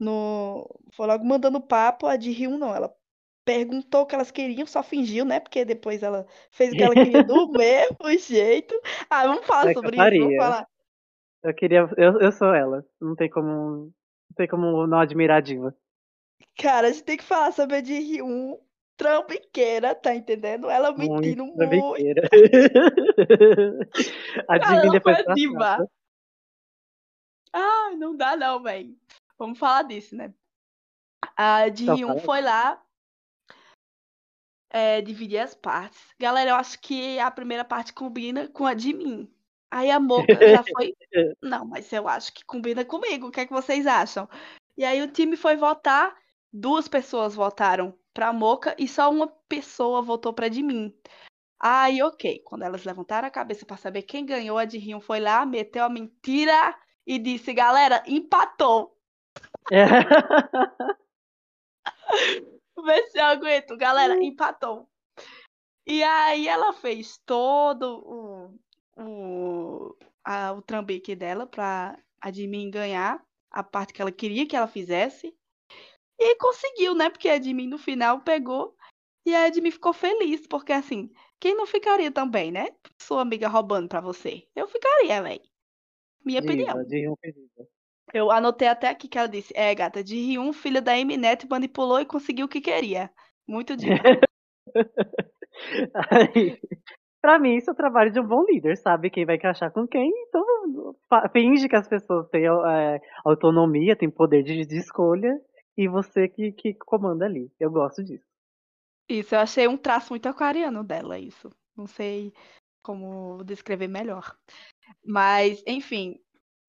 no. 0.00 0.66
Foi 0.94 1.06
logo 1.06 1.24
mandando 1.24 1.60
papo, 1.60 2.06
a 2.06 2.16
de 2.16 2.30
Ryun 2.30 2.56
não. 2.58 2.74
Ela 2.74 2.94
perguntou 3.48 4.02
o 4.02 4.06
que 4.06 4.14
elas 4.14 4.30
queriam, 4.30 4.66
só 4.66 4.82
fingiu, 4.82 5.24
né? 5.24 5.40
Porque 5.40 5.64
depois 5.64 6.02
ela 6.02 6.26
fez 6.50 6.70
o 6.70 6.76
que 6.76 6.82
ela 6.82 6.92
queria 6.92 7.24
do 7.24 7.50
mesmo 7.50 8.18
jeito. 8.18 8.78
Ah, 9.08 9.26
vamos 9.26 9.46
falar 9.46 9.70
É 9.70 9.72
sobre 9.72 9.96
isso, 9.96 10.18
vamos 10.18 10.36
falar. 10.36 10.68
Eu 11.42 11.54
queria. 11.54 11.88
Eu, 11.96 12.20
eu 12.20 12.30
sou 12.30 12.54
ela. 12.54 12.84
Não 13.00 13.16
tem 13.16 13.30
como. 13.30 13.48
Não 13.48 13.90
tem 14.36 14.46
como 14.46 14.86
não 14.86 14.98
admirar 14.98 15.38
a 15.38 15.40
diva. 15.40 15.74
Cara, 16.58 16.88
a 16.88 16.92
gente 16.92 17.04
tem 17.04 17.16
que 17.16 17.24
falar 17.24 17.52
sobre 17.52 17.76
a 17.76 17.80
de 17.80 17.94
Ryun 17.94 18.58
trambiqueira, 18.98 19.94
tá 19.94 20.14
entendendo? 20.14 20.68
Ela 20.68 20.92
Muito 20.92 21.10
mentindo 21.10 21.46
muito. 21.46 21.56
trambiqueira. 21.56 22.28
a 24.46 24.58
Cara, 24.58 24.58
diva 24.58 24.72
ela 24.72 24.82
foi 24.82 24.90
depois 24.90 25.26
a 25.26 25.34
diva. 25.34 25.90
Ah, 27.50 27.92
não 27.96 28.14
dá 28.14 28.36
não, 28.36 28.62
velho. 28.62 28.94
Vamos 29.38 29.58
falar 29.58 29.84
disso, 29.84 30.14
né? 30.14 30.34
A 31.34 31.70
de 31.70 31.84
Então 31.84 32.18
foi 32.18 32.42
lá 32.42 32.84
é, 34.70 35.00
dividir 35.00 35.38
as 35.38 35.54
partes. 35.54 36.00
Galera, 36.18 36.50
eu 36.50 36.56
acho 36.56 36.80
que 36.80 37.18
a 37.18 37.30
primeira 37.30 37.64
parte 37.64 37.92
combina 37.92 38.48
com 38.48 38.66
a 38.66 38.74
de 38.74 38.92
mim. 38.92 39.30
Aí 39.70 39.90
a 39.90 40.00
Moca 40.00 40.34
já 40.34 40.62
foi. 40.62 40.94
Não, 41.42 41.66
mas 41.66 41.92
eu 41.92 42.08
acho 42.08 42.32
que 42.32 42.44
combina 42.44 42.84
comigo. 42.84 43.28
O 43.28 43.30
que 43.30 43.40
é 43.40 43.46
que 43.46 43.52
vocês 43.52 43.86
acham? 43.86 44.28
E 44.76 44.84
aí 44.84 45.02
o 45.02 45.10
time 45.10 45.36
foi 45.36 45.56
votar. 45.56 46.16
Duas 46.52 46.88
pessoas 46.88 47.34
votaram 47.34 47.94
pra 48.14 48.32
Moca 48.32 48.74
e 48.78 48.88
só 48.88 49.10
uma 49.10 49.28
pessoa 49.48 50.00
votou 50.00 50.32
pra 50.32 50.48
de 50.48 50.62
mim. 50.62 50.94
Aí, 51.60 52.02
ok. 52.02 52.40
Quando 52.44 52.62
elas 52.62 52.84
levantaram 52.84 53.28
a 53.28 53.30
cabeça 53.30 53.66
pra 53.66 53.76
saber 53.76 54.02
quem 54.02 54.24
ganhou, 54.24 54.56
a 54.56 54.64
de 54.64 54.78
Rion 54.78 55.00
foi 55.00 55.20
lá, 55.20 55.44
meteu 55.44 55.84
a 55.84 55.88
mentira 55.88 56.74
e 57.06 57.18
disse: 57.18 57.52
galera, 57.52 58.02
empatou. 58.06 58.96
Vê 62.82 63.06
se 63.08 63.18
eu 63.18 63.24
aguento. 63.24 63.76
Galera, 63.76 64.22
empatou. 64.22 64.88
E 65.86 66.02
aí 66.02 66.46
ela 66.46 66.72
fez 66.72 67.18
todo 67.24 68.02
o, 68.04 69.02
o, 69.02 69.96
a, 70.24 70.52
o 70.52 70.62
trambique 70.62 71.16
dela 71.16 71.46
pra 71.46 71.98
a 72.20 72.30
de 72.30 72.46
mim 72.46 72.70
ganhar 72.70 73.24
a 73.50 73.62
parte 73.62 73.92
que 73.92 74.02
ela 74.02 74.12
queria 74.12 74.46
que 74.46 74.56
ela 74.56 74.66
fizesse. 74.66 75.34
E 76.18 76.36
conseguiu, 76.36 76.94
né? 76.94 77.08
Porque 77.08 77.28
a 77.28 77.40
mim 77.40 77.66
no 77.66 77.78
final 77.78 78.20
pegou 78.20 78.76
e 79.24 79.34
a 79.34 79.50
mim 79.50 79.70
ficou 79.70 79.92
feliz, 79.92 80.46
porque 80.46 80.72
assim, 80.72 81.10
quem 81.40 81.54
não 81.54 81.66
ficaria 81.66 82.10
também, 82.10 82.50
né? 82.50 82.68
Sua 83.00 83.22
amiga 83.22 83.48
roubando 83.48 83.88
pra 83.88 84.00
você. 84.00 84.46
Eu 84.54 84.66
ficaria, 84.68 85.22
velho. 85.22 85.42
Minha 86.24 86.40
opinião. 86.40 86.76
Eu 88.12 88.30
anotei 88.30 88.68
até 88.68 88.88
aqui 88.88 89.08
que 89.08 89.18
ela 89.18 89.28
disse: 89.28 89.52
É, 89.56 89.74
gata, 89.74 90.02
de 90.02 90.16
Ryun, 90.16 90.52
filha 90.52 90.80
da 90.80 90.96
Eminet, 90.96 91.46
manipulou 91.48 92.00
e 92.00 92.06
conseguiu 92.06 92.46
o 92.46 92.48
que 92.48 92.60
queria. 92.60 93.10
Muito. 93.46 93.74
Aí, 96.10 96.60
pra 97.20 97.38
mim, 97.38 97.56
isso 97.56 97.70
é 97.70 97.72
o 97.72 97.76
trabalho 97.76 98.12
de 98.12 98.20
um 98.20 98.26
bom 98.26 98.44
líder, 98.44 98.76
sabe 98.76 99.10
quem 99.10 99.26
vai 99.26 99.36
encaixar 99.36 99.72
com 99.72 99.86
quem, 99.86 100.10
então 100.28 100.44
finge 101.32 101.68
que 101.68 101.76
as 101.76 101.88
pessoas 101.88 102.28
têm 102.28 102.46
é, 102.46 103.00
autonomia, 103.24 103.96
têm 103.96 104.10
poder 104.10 104.42
de, 104.42 104.64
de 104.64 104.76
escolha, 104.76 105.40
e 105.76 105.88
você 105.88 106.28
que, 106.28 106.52
que 106.52 106.74
comanda 106.74 107.24
ali. 107.24 107.50
Eu 107.58 107.70
gosto 107.70 108.04
disso. 108.04 108.26
Isso, 109.08 109.34
eu 109.34 109.40
achei 109.40 109.66
um 109.66 109.76
traço 109.76 110.12
muito 110.12 110.28
aquariano 110.28 110.84
dela, 110.84 111.18
isso. 111.18 111.50
Não 111.76 111.86
sei 111.86 112.32
como 112.82 113.42
descrever 113.44 113.88
melhor. 113.88 114.36
Mas, 115.04 115.62
enfim, 115.66 116.20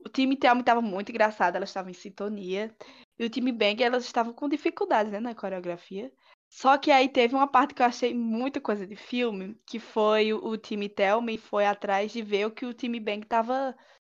o 0.05 0.09
time 0.09 0.35
Thelma 0.35 0.61
estava 0.61 0.81
muito 0.81 1.09
engraçado, 1.09 1.55
elas 1.55 1.69
estavam 1.69 1.91
em 1.91 1.93
sintonia. 1.93 2.73
E 3.17 3.25
o 3.25 3.29
time 3.29 3.51
Bang, 3.51 3.83
elas 3.83 4.05
estavam 4.05 4.33
com 4.33 4.47
dificuldades, 4.47 5.11
né, 5.11 5.19
na 5.19 5.35
coreografia. 5.35 6.11
Só 6.49 6.77
que 6.77 6.89
aí 6.89 7.07
teve 7.09 7.35
uma 7.35 7.47
parte 7.47 7.73
que 7.73 7.81
eu 7.81 7.85
achei 7.85 8.13
muita 8.13 8.59
coisa 8.59 8.87
de 8.87 8.95
filme, 8.95 9.55
que 9.67 9.79
foi 9.79 10.33
o, 10.33 10.43
o 10.43 10.57
time 10.57 10.89
Thelma 10.89 11.31
e 11.31 11.37
foi 11.37 11.65
atrás 11.65 12.11
de 12.11 12.21
ver 12.21 12.45
o 12.45 12.51
que 12.51 12.65
o 12.65 12.73
time 12.73 12.99
Bang 12.99 13.21
estava 13.23 13.75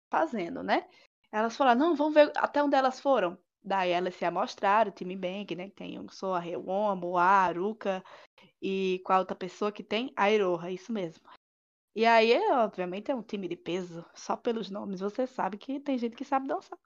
fazendo, 0.10 0.64
né? 0.64 0.88
Elas 1.32 1.56
falaram, 1.56 1.80
não, 1.80 1.96
vamos 1.96 2.14
ver 2.14 2.32
até 2.36 2.64
onde 2.64 2.76
elas 2.76 3.00
foram. 3.00 3.38
Daí 3.64 3.92
elas 3.92 4.16
se 4.16 4.26
amostraram, 4.26 4.92
o 4.92 4.94
time 4.94 5.16
Bang, 5.16 5.56
né? 5.56 5.70
Que 5.70 5.76
tem 5.76 6.00
o 6.00 6.10
Sou, 6.10 6.34
a 6.34 6.40
Rewon, 6.40 6.90
a 6.90 6.96
Moa, 6.96 7.24
Aruka 7.24 8.04
e 8.62 9.02
qual 9.06 9.20
outra 9.20 9.36
pessoa 9.36 9.72
que 9.72 9.84
tem? 9.84 10.14
A 10.16 10.32
Iroha, 10.32 10.72
isso 10.72 10.92
mesmo. 10.92 11.24
E 11.96 12.06
aí, 12.06 12.36
obviamente, 12.52 13.12
é 13.12 13.16
um 13.16 13.22
time 13.22 13.48
de 13.48 13.56
peso, 13.56 14.04
só 14.16 14.36
pelos 14.36 14.70
nomes 14.70 15.00
você 15.00 15.28
sabe 15.28 15.58
que 15.58 15.80
tem 15.80 15.98
gente 15.98 16.16
que 16.16 16.26
sabe 16.26 16.48
dançar. 16.48 16.78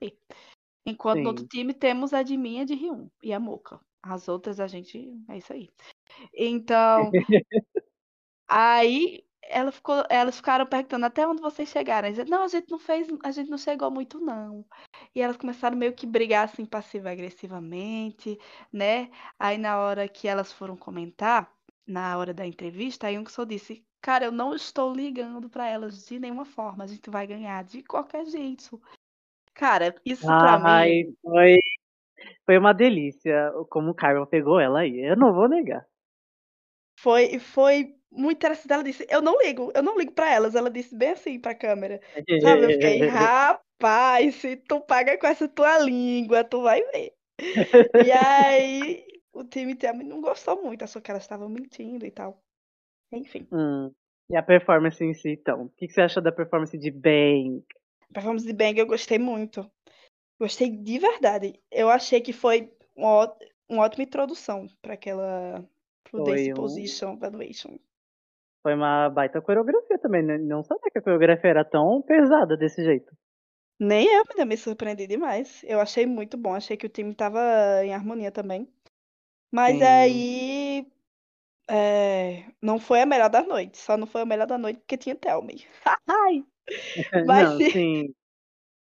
Enquanto 0.86 1.22
no 1.22 1.30
outro 1.30 1.44
Sim. 1.44 1.50
time 1.50 1.74
temos 1.74 2.14
a 2.14 2.24
de 2.24 2.38
minha 2.38 2.66
de 2.66 2.74
Ryun 2.74 3.10
e 3.24 3.34
a 3.34 3.40
Moca. 3.40 3.80
As 4.02 4.28
outras 4.28 4.60
a 4.60 4.68
gente. 4.68 5.14
É 5.30 5.38
isso 5.38 5.54
aí. 5.54 5.70
Então. 6.34 7.12
aí 8.48 9.24
ela 9.50 9.72
ficou, 9.72 10.04
elas 10.10 10.38
ficaram 10.38 10.66
perguntando 10.66 11.06
até 11.06 11.28
onde 11.28 11.42
vocês 11.42 11.70
chegaram. 11.70 12.08
Eles, 12.08 12.30
não, 12.30 12.44
a 12.44 12.48
gente 12.48 12.70
não 12.70 12.80
fez, 12.80 13.08
a 13.24 13.32
gente 13.32 13.50
não 13.50 13.58
chegou 13.58 13.90
muito, 13.90 14.20
não. 14.20 14.66
E 15.16 15.22
elas 15.22 15.38
começaram 15.38 15.78
meio 15.78 15.94
que 15.94 16.06
brigar 16.06 16.46
assim 16.46 16.66
passiva-agressivamente, 16.66 18.38
né? 18.72 19.10
Aí 19.40 19.58
na 19.58 19.80
hora 19.80 20.08
que 20.08 20.28
elas 20.28 20.52
foram 20.52 20.76
comentar, 20.76 21.52
na 21.86 22.18
hora 22.18 22.34
da 22.34 22.46
entrevista, 22.46 23.08
a 23.08 23.10
Young 23.10 23.30
só 23.30 23.46
disse, 23.46 23.86
cara, 24.08 24.24
eu 24.24 24.32
não 24.32 24.56
estou 24.56 24.94
ligando 24.94 25.50
pra 25.50 25.68
elas 25.68 26.06
de 26.06 26.18
nenhuma 26.18 26.46
forma. 26.46 26.86
A 26.86 26.88
gente 26.88 27.10
vai 27.10 27.28
ganhar 27.28 27.62
de 27.66 27.84
qualquer 27.84 28.26
jeito. 28.26 28.82
Cara, 29.54 29.94
isso 30.06 30.26
pra 30.26 30.58
Ai, 30.58 31.04
mim. 31.04 31.14
foi, 31.22 31.58
foi 32.46 32.58
uma 32.58 32.74
delícia 32.74 33.52
como 33.70 33.92
o 33.92 33.94
Carmen 33.94 34.26
pegou 34.26 34.62
ela 34.62 34.80
aí. 34.80 34.98
Eu 35.02 35.18
não 35.18 35.34
vou 35.34 35.50
negar. 35.50 35.86
Foi, 37.02 37.38
foi 37.38 37.98
muito 38.10 38.38
interessante. 38.38 38.72
Ela 38.72 38.84
disse: 38.84 39.06
Eu 39.10 39.22
não 39.22 39.38
ligo, 39.42 39.74
eu 39.76 39.84
não 39.84 39.98
ligo 39.98 40.14
pra 40.14 40.32
elas. 40.34 40.56
Ela 40.56 40.72
disse 40.72 40.96
bem 40.96 41.10
assim 41.10 41.38
pra 41.38 41.54
câmera. 41.54 42.00
Sabe? 42.42 42.64
Eu 42.64 42.72
fiquei, 42.72 43.00
rapaz, 43.12 44.36
se 44.36 44.56
tu 44.56 44.80
paga 44.80 45.18
com 45.18 45.28
essa 45.28 45.50
tua 45.50 45.80
língua, 45.80 46.46
tu 46.46 46.62
vai 46.62 46.82
ver. 46.94 47.14
E 48.06 48.10
aí, 48.10 49.06
o 49.34 49.44
time 49.44 49.76
também 49.76 50.08
não 50.08 50.22
gostou 50.22 50.64
muito, 50.64 50.86
achou 50.86 51.02
que 51.02 51.12
elas 51.12 51.24
estavam 51.24 51.50
mentindo 51.50 52.06
e 52.06 52.12
tal. 52.12 52.42
Enfim, 53.12 53.48
Hum. 53.52 53.92
E 54.30 54.36
a 54.36 54.44
performance 54.44 55.02
em 55.04 55.14
si, 55.14 55.30
então? 55.30 55.64
O 55.64 55.70
que 55.70 55.88
que 55.88 55.94
você 55.94 56.02
achou 56.02 56.22
da 56.22 56.32
performance 56.32 56.78
de 56.78 56.92
Bang? 56.92 57.64
Performance 58.14 58.46
de 58.46 58.54
Bang 58.54 58.78
eu 58.78 58.86
gostei 58.86 59.18
muito. 59.18 59.70
Gostei 60.40 60.70
de 60.70 61.00
verdade. 61.00 61.60
Eu 61.72 61.90
achei 61.90 62.20
que 62.22 62.34
foi 62.34 62.72
uma, 62.96 63.08
ó- 63.10 63.36
uma 63.70 63.84
ótima 63.84 64.04
introdução 64.04 64.68
pra 64.82 64.94
aquela. 64.96 65.64
pro 66.04 66.24
Foi 66.24 66.36
Dance 66.36 66.52
um- 66.52 66.56
Position 66.56 67.14
Evaluation. 67.14 67.78
Foi 68.62 68.74
uma 68.74 69.10
baita 69.10 69.42
coreografia 69.42 69.98
também, 69.98 70.24
né? 70.24 70.38
Não 70.38 70.62
sabia 70.62 70.92
que 70.92 70.98
a 71.00 71.02
coreografia 71.02 71.50
era 71.50 71.64
tão 71.66 72.02
pesada 72.02 72.58
desse 72.58 72.84
jeito. 72.84 73.16
Nem 73.80 74.08
eu, 74.08 74.24
ainda 74.30 74.46
me 74.46 74.58
surpreendi 74.58 75.08
demais. 75.08 75.64
Eu 75.64 75.80
achei 75.80 76.06
muito 76.06 76.36
bom, 76.38 76.54
achei 76.54 76.76
que 76.76 76.86
o 76.86 76.90
time 76.90 77.14
tava 77.16 77.40
em 77.84 77.94
harmonia 77.94 78.32
também. 78.32 78.68
Mas 79.52 79.78
Sim. 79.78 79.84
aí 79.84 80.88
É, 81.70 82.46
não 82.62 82.80
foi 82.80 83.02
a 83.02 83.06
melhor 83.06 83.30
da 83.30 83.42
noite. 83.44 83.78
Só 83.78 83.98
não 83.98 84.08
foi 84.08 84.22
a 84.22 84.26
melhor 84.26 84.48
da 84.48 84.58
noite 84.58 84.80
porque 84.80 84.98
tinha 84.98 85.16
Thelmy. 85.16 85.66
Ai! 86.08 86.44
Mas 87.28 87.60
Não, 87.60 87.72
sim. 87.72 88.14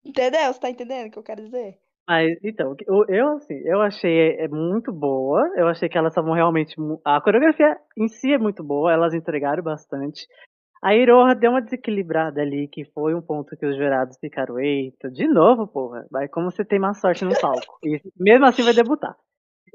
Entendeu? 0.04 0.52
Você 0.52 0.60
tá 0.60 0.70
entendendo 0.70 1.08
o 1.08 1.10
que 1.10 1.18
eu 1.18 1.22
quero 1.22 1.42
dizer? 1.44 1.78
Mas, 2.08 2.38
então, 2.44 2.76
eu, 2.86 3.04
eu, 3.08 3.28
assim, 3.36 3.54
eu 3.64 3.80
achei 3.82 4.36
é 4.36 4.46
muito 4.46 4.92
boa. 4.92 5.42
Eu 5.56 5.66
achei 5.66 5.88
que 5.88 5.98
elas 5.98 6.12
estavam 6.12 6.32
realmente. 6.32 6.78
mu- 6.78 7.00
A 7.04 7.20
coreografia 7.20 7.76
em 7.96 8.06
si 8.08 8.32
é 8.32 8.38
muito 8.38 8.62
boa, 8.62 8.92
elas 8.92 9.12
entregaram 9.12 9.62
bastante. 9.62 10.26
A 10.80 10.94
Iroha 10.94 11.34
deu 11.34 11.50
uma 11.50 11.60
desequilibrada 11.62 12.40
ali, 12.40 12.68
que 12.68 12.84
foi 12.92 13.12
um 13.14 13.20
ponto 13.22 13.56
que 13.56 13.66
os 13.66 13.76
jurados 13.76 14.16
ficaram, 14.20 14.60
eita, 14.60 15.10
de 15.10 15.26
novo, 15.26 15.66
porra. 15.66 16.06
Vai 16.10 16.28
como 16.28 16.50
você 16.50 16.64
tem 16.64 16.78
má 16.78 16.94
sorte 16.94 17.24
no 17.24 17.36
palco. 17.40 17.78
E 17.82 18.00
mesmo 18.16 18.46
assim 18.46 18.62
vai 18.62 18.74
debutar. 18.74 19.16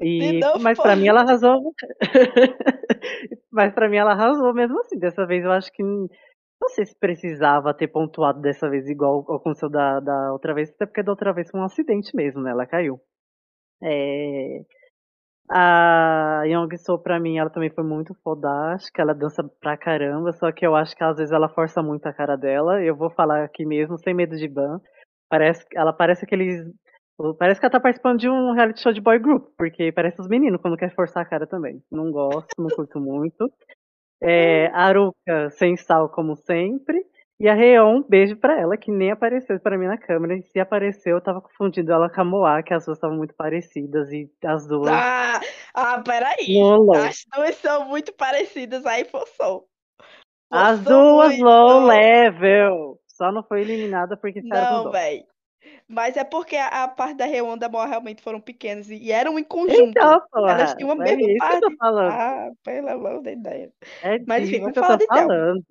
E, 0.02 0.40
mas 0.60 0.78
pra 0.78 0.90
porra. 0.90 0.96
mim 0.96 1.06
ela 1.08 1.20
arrasou. 1.22 1.74
mas 3.50 3.72
pra 3.74 3.88
mim 3.88 3.96
ela 3.96 4.12
arrasou 4.12 4.52
mesmo 4.54 4.80
assim. 4.80 4.98
Dessa 4.98 5.26
vez 5.26 5.44
eu 5.44 5.52
acho 5.52 5.72
que. 5.72 5.82
Não 5.82 6.68
sei 6.70 6.86
se 6.86 6.96
precisava 6.98 7.74
ter 7.74 7.88
pontuado 7.88 8.40
dessa 8.40 8.68
vez 8.70 8.88
igual 8.88 9.20
aconteceu 9.34 9.68
da, 9.68 9.98
da 10.00 10.32
outra 10.32 10.54
vez, 10.54 10.70
até 10.70 10.86
porque 10.86 11.02
da 11.02 11.10
outra 11.12 11.32
vez 11.32 11.50
foi 11.50 11.60
um 11.60 11.64
acidente 11.64 12.14
mesmo, 12.14 12.40
né? 12.40 12.52
Ela 12.52 12.66
caiu. 12.66 13.00
É, 13.82 14.60
A 15.50 16.44
Young 16.46 16.76
So, 16.78 16.98
pra 16.98 17.20
mim, 17.20 17.38
ela 17.38 17.50
também 17.50 17.70
foi 17.70 17.84
muito 17.84 18.14
fodástica, 18.22 19.02
ela 19.02 19.14
dança 19.14 19.42
pra 19.60 19.76
caramba, 19.76 20.32
só 20.32 20.50
que 20.52 20.66
eu 20.66 20.74
acho 20.76 20.96
que 20.96 21.04
às 21.04 21.16
vezes 21.16 21.32
ela 21.32 21.48
força 21.48 21.82
muito 21.82 22.06
a 22.06 22.12
cara 22.12 22.36
dela. 22.36 22.82
Eu 22.82 22.96
vou 22.96 23.10
falar 23.10 23.44
aqui 23.44 23.66
mesmo, 23.66 23.98
sem 23.98 24.14
medo 24.14 24.36
de 24.36 24.48
ban. 24.48 24.80
Parece, 25.28 25.64
ela 25.74 25.92
parece 25.92 26.24
aqueles. 26.24 26.64
Parece 27.38 27.60
que 27.60 27.66
ela 27.66 27.72
tá 27.72 27.80
participando 27.80 28.18
de 28.18 28.28
um 28.28 28.52
reality 28.52 28.80
show 28.80 28.92
de 28.92 29.00
boy 29.00 29.18
group, 29.18 29.48
porque 29.56 29.92
parece 29.92 30.20
os 30.20 30.28
meninos 30.28 30.60
quando 30.60 30.76
quer 30.76 30.94
forçar 30.94 31.22
a 31.22 31.26
cara 31.28 31.46
também. 31.46 31.82
Não 31.90 32.10
gosto, 32.10 32.48
não 32.58 32.68
curto 32.68 32.98
muito. 32.98 33.52
É, 34.20 34.66
a 34.68 34.86
Aruka, 34.86 35.50
sem 35.50 35.76
sal, 35.76 36.08
como 36.08 36.36
sempre. 36.36 37.04
E 37.40 37.48
a 37.48 37.54
Reon, 37.54 38.02
beijo 38.08 38.36
pra 38.36 38.60
ela, 38.60 38.76
que 38.76 38.92
nem 38.92 39.10
apareceu 39.10 39.58
pra 39.58 39.76
mim 39.76 39.86
na 39.86 39.98
câmera. 39.98 40.36
E 40.36 40.42
se 40.42 40.60
apareceu, 40.60 41.16
eu 41.16 41.20
tava 41.20 41.40
confundindo 41.40 41.92
ela 41.92 42.08
com 42.08 42.20
a 42.20 42.24
Moá, 42.24 42.62
que 42.62 42.72
as 42.72 42.84
duas 42.84 42.96
estavam 42.96 43.16
muito 43.16 43.34
parecidas. 43.34 44.12
E 44.12 44.30
as 44.44 44.66
duas. 44.66 44.88
Ah, 44.88 45.40
ah, 45.74 46.02
peraí. 46.04 46.56
Rolou. 46.56 46.94
As 46.94 47.24
duas 47.34 47.56
são 47.56 47.88
muito 47.88 48.12
parecidas, 48.12 48.86
aí 48.86 49.04
forçou. 49.04 49.66
As 50.48 50.78
duas 50.80 51.36
low 51.38 51.86
level. 51.86 53.00
Só 53.08 53.32
não 53.32 53.42
foi 53.42 53.62
eliminada 53.62 54.16
porque 54.16 54.40
ficaram 54.40 54.84
Não, 54.84 54.92
velho. 54.92 55.24
Mas 55.88 56.16
é 56.16 56.24
porque 56.24 56.56
a, 56.56 56.84
a 56.84 56.88
parte 56.88 57.16
da 57.16 57.24
Reon 57.26 57.56
da 57.58 57.68
Moa 57.68 57.86
realmente 57.86 58.22
foram 58.22 58.40
pequenas 58.40 58.88
e, 58.90 58.96
e 58.96 59.12
eram 59.12 59.38
em 59.38 59.44
conjunto. 59.44 59.90
Então, 59.90 60.20
porra. 60.30 60.52
Elas 60.52 60.74
tinham 60.74 60.90
a 60.90 60.94
é 60.94 61.16
mesma 61.16 61.30
isso 61.32 61.48
que 61.48 61.56
eu 61.56 61.60
parte. 61.60 61.60
tô 61.60 61.76
falando. 61.76 62.10
Ah, 62.12 62.50
pelo 62.64 62.88
amor 62.88 63.22
de 63.22 63.36
Deus. 63.36 63.72
É 64.02 64.18
Mas 64.26 64.48
enfim, 64.48 64.60
vamos 64.60 64.78
falar 64.78 64.96
de 64.96 65.06
Thelma. 65.06 65.28
falando. 65.28 65.64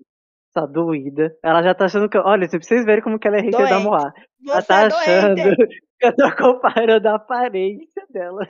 Essa 0.55 0.67
doída. 0.67 1.37
Ela 1.43 1.63
já 1.63 1.73
tá 1.73 1.85
achando 1.85 2.09
que. 2.09 2.17
Olha, 2.17 2.47
pra 2.49 2.59
vocês 2.61 2.85
verem 2.85 3.03
como 3.03 3.17
que 3.19 3.27
ela 3.27 3.37
é 3.37 3.41
hater 3.41 3.69
da. 3.69 3.79
Moá. 3.79 4.13
Ela 4.47 4.61
Você 4.61 4.67
tá 4.67 4.81
é 4.81 4.85
achando 4.85 5.35
doente. 5.35 5.81
que 5.99 6.07
eu 6.07 6.15
tô 6.15 6.35
comparando 6.35 7.07
a 7.07 7.15
aparência 7.15 8.05
dela. 8.09 8.47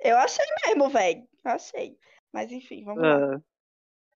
Eu 0.00 0.16
achei 0.18 0.44
mesmo, 0.66 0.88
velho. 0.88 1.22
Achei. 1.44 1.96
Mas 2.32 2.50
enfim, 2.52 2.84
vamos 2.84 3.02
lá. 3.02 3.34
Ah. 3.36 3.40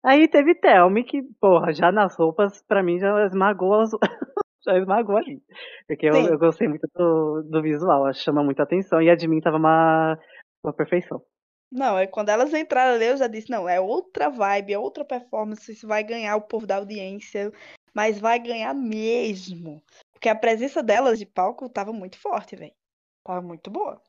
Aí 0.04 0.28
teve 0.28 0.54
Thelmy, 0.54 1.02
que, 1.02 1.22
porra, 1.40 1.72
já 1.72 1.90
nas 1.90 2.14
roupas, 2.14 2.62
pra 2.64 2.82
mim, 2.82 2.98
já 2.98 3.24
esmagou 3.24 3.80
as... 3.80 3.90
já 4.64 4.78
esmagou 4.78 5.16
ali. 5.16 5.42
Porque 5.86 6.06
eu, 6.06 6.14
eu 6.14 6.38
gostei 6.38 6.68
muito 6.68 6.88
do, 6.94 7.42
do 7.42 7.62
visual, 7.62 8.12
chama 8.14 8.42
muita 8.42 8.62
atenção. 8.62 9.00
E 9.00 9.10
a 9.10 9.14
de 9.14 9.28
mim 9.28 9.40
tava 9.40 9.56
uma, 9.56 10.18
uma 10.62 10.72
perfeição. 10.72 11.22
Não, 11.70 11.98
é 11.98 12.06
quando 12.06 12.28
elas 12.28 12.54
entraram 12.54 12.94
ali, 12.94 13.06
eu 13.06 13.16
já 13.16 13.26
disse, 13.26 13.50
não, 13.50 13.68
é 13.68 13.80
outra 13.80 14.28
vibe, 14.28 14.72
é 14.72 14.78
outra 14.78 15.04
performance, 15.04 15.72
isso 15.72 15.88
vai 15.88 16.04
ganhar 16.04 16.36
o 16.36 16.42
povo 16.42 16.66
da 16.66 16.76
audiência, 16.76 17.50
mas 17.92 18.20
vai 18.20 18.38
ganhar 18.38 18.72
mesmo. 18.72 19.82
Porque 20.12 20.28
a 20.28 20.36
presença 20.36 20.82
delas 20.82 21.18
de 21.18 21.26
palco 21.26 21.68
tava 21.68 21.92
muito 21.92 22.16
forte, 22.18 22.54
velho. 22.54 22.72
Tava 23.24 23.42
muito 23.42 23.70
boa. 23.70 24.00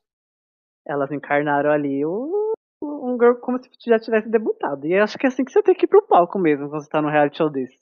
Elas 0.86 1.10
encarnaram 1.10 1.70
ali 1.72 2.04
o, 2.04 2.52
um 2.82 3.18
girl 3.18 3.34
como 3.40 3.58
se 3.58 3.68
já 3.86 3.98
tivesse 3.98 4.28
debutado. 4.28 4.86
E 4.86 4.92
eu 4.92 5.02
acho 5.02 5.18
que 5.18 5.26
é 5.26 5.28
assim 5.28 5.44
que 5.44 5.50
você 5.50 5.62
tem 5.62 5.74
que 5.74 5.86
ir 5.86 5.88
pro 5.88 6.06
palco 6.06 6.38
mesmo, 6.38 6.68
quando 6.68 6.82
você 6.82 6.88
tá 6.88 7.02
num 7.02 7.10
reality 7.10 7.38
show 7.38 7.50
desse. 7.50 7.78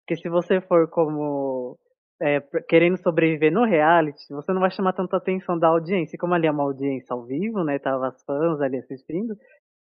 Porque 0.00 0.20
se 0.20 0.28
você 0.28 0.60
for 0.60 0.88
como. 0.88 1.78
É, 2.20 2.40
querendo 2.68 2.96
sobreviver 2.98 3.52
no 3.52 3.64
reality, 3.64 4.26
você 4.30 4.52
não 4.52 4.60
vai 4.60 4.70
chamar 4.70 4.92
tanta 4.92 5.16
atenção 5.16 5.58
da 5.58 5.68
audiência. 5.68 6.16
E 6.16 6.18
como 6.18 6.34
ali 6.34 6.46
é 6.46 6.50
uma 6.50 6.62
audiência 6.62 7.12
ao 7.12 7.24
vivo, 7.24 7.64
né? 7.64 7.78
Tava 7.78 8.08
as 8.08 8.22
fãs 8.24 8.60
ali 8.60 8.78
assistindo. 8.78 9.36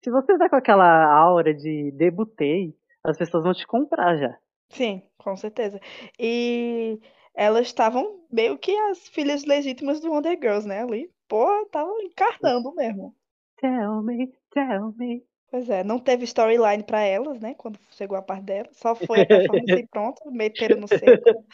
Se 0.03 0.11
você 0.11 0.38
tá 0.38 0.49
com 0.49 0.55
aquela 0.55 1.05
aura 1.13 1.53
de 1.53 1.91
debutei, 1.91 2.73
as 3.03 3.17
pessoas 3.17 3.43
vão 3.43 3.53
te 3.53 3.65
comprar 3.65 4.17
já. 4.17 4.38
Sim, 4.69 5.03
com 5.17 5.35
certeza. 5.35 5.79
E 6.19 6.99
elas 7.33 7.67
estavam 7.67 8.21
meio 8.31 8.57
que 8.57 8.75
as 8.89 9.07
filhas 9.07 9.45
legítimas 9.45 9.99
do 9.99 10.11
Wonder 10.11 10.38
Girls, 10.39 10.67
né, 10.67 10.81
ali. 10.81 11.09
Porra, 11.27 11.61
estavam 11.63 11.99
encarnando 12.01 12.73
mesmo. 12.73 13.15
Tell 13.57 14.01
me, 14.01 14.31
tell 14.51 14.93
me. 14.97 15.23
Pois 15.49 15.69
é, 15.69 15.83
não 15.83 15.99
teve 15.99 16.25
storyline 16.25 16.83
pra 16.83 17.01
elas, 17.01 17.39
né, 17.39 17.53
quando 17.55 17.79
chegou 17.91 18.17
a 18.17 18.21
parte 18.21 18.43
delas. 18.43 18.75
Só 18.77 18.95
foi 18.95 19.21
a 19.21 19.25
performance 19.25 19.73
e 19.73 19.88
pronto, 19.88 20.31
meteram 20.31 20.79
no 20.79 20.88
seco. 20.88 21.45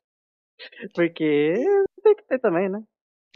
Porque 0.94 1.54
tem 2.04 2.16
que 2.16 2.24
ter 2.28 2.40
também, 2.40 2.70
né? 2.70 2.82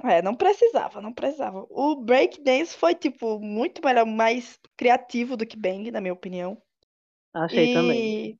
É, 0.04 0.22
não 0.22 0.36
precisava, 0.36 1.02
não 1.02 1.14
precisava. 1.14 1.66
O 1.70 1.96
breakdance 1.96 2.76
foi, 2.76 2.94
tipo, 2.94 3.40
muito 3.40 3.82
melhor, 3.84 4.06
mais 4.06 4.60
criativo 4.76 5.38
do 5.38 5.46
que 5.46 5.58
Bang, 5.58 5.90
na 5.90 6.02
minha 6.02 6.14
opinião. 6.14 6.62
Achei 7.34 7.74
também. 7.74 8.38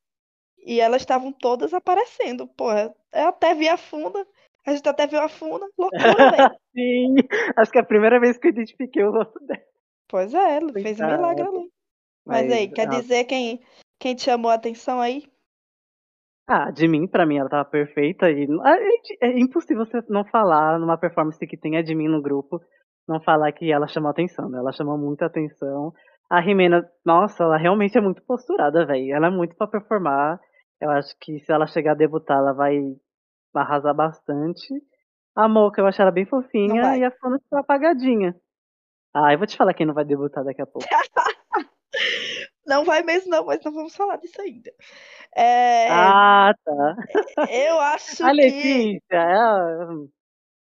E, 0.65 0.74
e 0.76 0.80
elas 0.82 1.02
estavam 1.02 1.32
todas 1.32 1.74
aparecendo, 1.74 2.48
porra. 2.48 2.93
Eu 3.13 3.28
até 3.30 3.54
vi 3.54 3.69
a 3.69 3.78
Funda, 3.78 4.26
a 4.65 4.74
gente 4.74 4.88
até 4.88 5.08
viu 5.08 5.21
a 5.21 5.30
Funda, 5.30 5.65
loucura, 5.78 6.02
velho. 6.32 6.58
Sim, 6.74 7.15
acho 7.56 7.71
que 7.71 7.78
é 7.78 7.82
a 7.82 7.86
primeira 7.86 8.19
vez 8.19 8.38
que 8.38 8.48
eu 8.48 8.52
identifiquei 8.52 9.04
o 9.04 9.12
rosto 9.12 9.39
dela. 9.45 9.63
Pois 10.08 10.34
é, 10.34 10.58
ele 10.58 10.74
fez 10.74 11.00
um 11.00 11.08
milagre 11.08 11.48
ali. 11.48 11.71
Mas 12.26 12.52
aí, 12.52 12.67
quer 12.67 12.88
ah, 12.88 13.00
dizer 13.00 13.24
quem, 13.26 13.62
quem 14.00 14.15
te 14.15 14.24
chamou 14.24 14.52
a 14.52 14.56
atenção 14.56 15.00
aí? 15.00 15.24
Ah, 16.47 16.69
de 16.69 16.88
mim, 16.88 17.08
pra 17.08 17.25
mim, 17.25 17.38
ela 17.38 17.49
tava 17.49 17.65
perfeita 17.65 18.29
e 18.29 18.47
ah, 18.63 18.77
é, 19.21 19.27
é 19.29 19.39
impossível 19.39 19.84
você 19.84 19.99
não 20.10 20.23
falar 20.25 20.77
numa 20.79 20.97
performance 20.97 21.45
que 21.47 21.58
tem 21.58 21.75
a 21.75 21.81
de 21.81 21.95
mim 21.95 22.08
no 22.08 22.21
grupo, 22.21 22.62
não 23.08 23.19
falar 23.19 23.51
que 23.51 23.71
ela 23.71 23.88
chamou 23.88 24.12
atenção, 24.12 24.47
né? 24.49 24.60
Ela 24.60 24.71
chamou 24.71 24.95
muita 24.97 25.25
atenção. 25.25 25.91
A 26.29 26.39
Rimena, 26.39 26.88
nossa, 27.03 27.43
ela 27.43 27.58
realmente 27.58 27.97
é 27.97 28.01
muito 28.01 28.21
posturada, 28.23 28.86
velho. 28.86 29.15
Ela 29.15 29.27
é 29.27 29.29
muito 29.29 29.55
pra 29.55 29.67
performar. 29.67 30.39
Eu 30.79 30.91
acho 30.91 31.15
que 31.19 31.39
se 31.39 31.51
ela 31.51 31.65
chegar 31.65 31.93
a 31.93 31.95
debutar, 31.95 32.38
ela 32.38 32.53
vai 32.53 32.77
arrasar 33.53 33.93
bastante. 33.95 34.67
A 35.36 35.47
Mocha, 35.47 35.81
eu 35.81 35.88
acho 35.88 36.01
ela 36.01 36.12
bem 36.12 36.25
fofinha 36.25 36.95
e 36.97 37.03
a 37.03 37.12
Fana 37.12 37.39
tá 37.49 37.60
apagadinha. 37.60 38.36
Ah, 39.13 39.34
eu 39.34 39.38
vou 39.38 39.47
te 39.47 39.58
falar 39.58 39.73
quem 39.73 39.86
não 39.86 39.93
vai 39.93 40.05
debutar 40.05 40.43
daqui 40.43 40.62
a 40.62 40.65
pouco. 40.65 40.88
Não 42.65 42.84
vai 42.84 43.04
mesmo, 43.04 43.30
não, 43.30 43.45
mas 43.45 43.63
não 43.63 43.71
vamos 43.71 43.95
falar 43.95 44.17
disso 44.17 44.41
ainda. 44.41 44.73
É, 45.36 45.88
Ah, 45.89 46.54
tá. 46.63 46.95
eu 47.49 47.80
acho 47.80 48.23
A 48.25 48.32
que. 48.32 48.36
Letícia, 48.36 49.15
ela, 49.15 49.86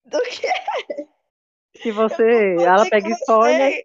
Do 0.06 0.22
que 0.22 0.48
que 1.82 1.92
você, 1.92 2.56
ela 2.60 2.90
pega 2.90 3.10
spoiler, 3.10 3.84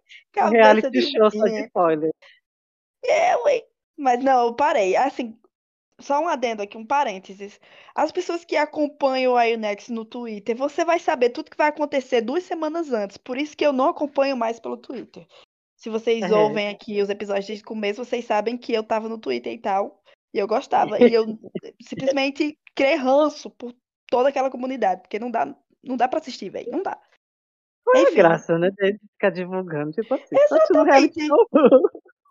reality 0.51 1.01
show 1.01 1.31
só 1.31 1.45
de 1.45 1.63
spoiler. 1.65 2.11
Eu, 3.03 3.47
hein? 3.47 3.63
Mas 3.97 4.23
não, 4.23 4.47
eu 4.47 4.55
parei. 4.55 4.95
Assim, 4.95 5.37
só 5.99 6.19
um 6.19 6.27
adendo 6.27 6.61
aqui, 6.61 6.77
um 6.77 6.85
parênteses. 6.85 7.59
As 7.93 8.11
pessoas 8.11 8.43
que 8.43 8.55
acompanham 8.55 9.37
a 9.37 9.45
Unex 9.45 9.89
no 9.89 10.05
Twitter, 10.05 10.55
você 10.55 10.83
vai 10.83 10.99
saber 10.99 11.29
tudo 11.29 11.51
que 11.51 11.57
vai 11.57 11.69
acontecer 11.69 12.21
duas 12.21 12.43
semanas 12.43 12.91
antes. 12.91 13.17
Por 13.17 13.37
isso 13.37 13.55
que 13.55 13.65
eu 13.65 13.73
não 13.73 13.89
acompanho 13.89 14.35
mais 14.35 14.59
pelo 14.59 14.77
Twitter. 14.77 15.27
Se 15.83 15.89
vocês 15.89 16.23
É. 16.23 16.33
ouvem 16.33 16.69
aqui 16.69 17.01
os 17.01 17.09
episódios 17.09 17.45
desde 17.45 17.61
o 17.61 17.67
começo, 17.67 18.05
vocês 18.05 18.23
sabem 18.23 18.57
que 18.57 18.71
eu 18.71 18.85
tava 18.85 19.09
no 19.09 19.17
Twitter 19.17 19.51
e 19.51 19.57
tal. 19.57 20.01
E 20.33 20.39
eu 20.39 20.47
gostava. 20.47 20.97
E 20.97 21.13
eu 21.13 21.25
simplesmente 22.15 22.57
criei 22.73 22.95
ranço 22.95 23.49
por 23.49 23.75
toda 24.09 24.29
aquela 24.29 24.49
comunidade. 24.49 25.01
Porque 25.01 25.19
não 25.19 25.29
dá, 25.29 25.53
não 25.83 25.97
dá 25.97 26.07
pra 26.07 26.19
assistir, 26.19 26.49
velho. 26.49 26.71
Não 26.71 26.81
dá. 26.81 26.97
Qual 27.83 28.01
é 28.01 28.07
a 28.07 28.11
graça, 28.11 28.57
né? 28.57 28.69
De 28.71 28.97
ficar 28.97 29.31
divulgando, 29.31 29.91
tipo 29.91 30.13
assim, 30.13 30.33
Exatamente. 30.33 31.27
show. 31.27 31.47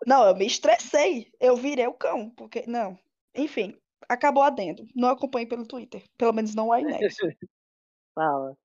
Não, 0.07 0.27
eu 0.27 0.35
me 0.35 0.47
estressei. 0.47 1.31
Eu 1.39 1.55
virei 1.55 1.85
o 1.85 1.93
cão, 1.93 2.31
porque. 2.31 2.63
Não. 2.65 2.97
Enfim, 3.35 3.77
acabou 4.09 4.41
adendo. 4.41 4.83
Não 4.95 5.09
acompanho 5.09 5.47
pelo 5.47 5.67
Twitter. 5.67 6.03
Pelo 6.17 6.33
menos 6.33 6.55
não 6.55 6.69
o 6.69 6.75
Inex. 6.75 7.15
Fala. 8.15 8.57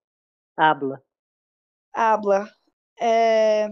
Habla. 0.57 1.03
Habla. 1.93 2.51
É... 2.99 3.69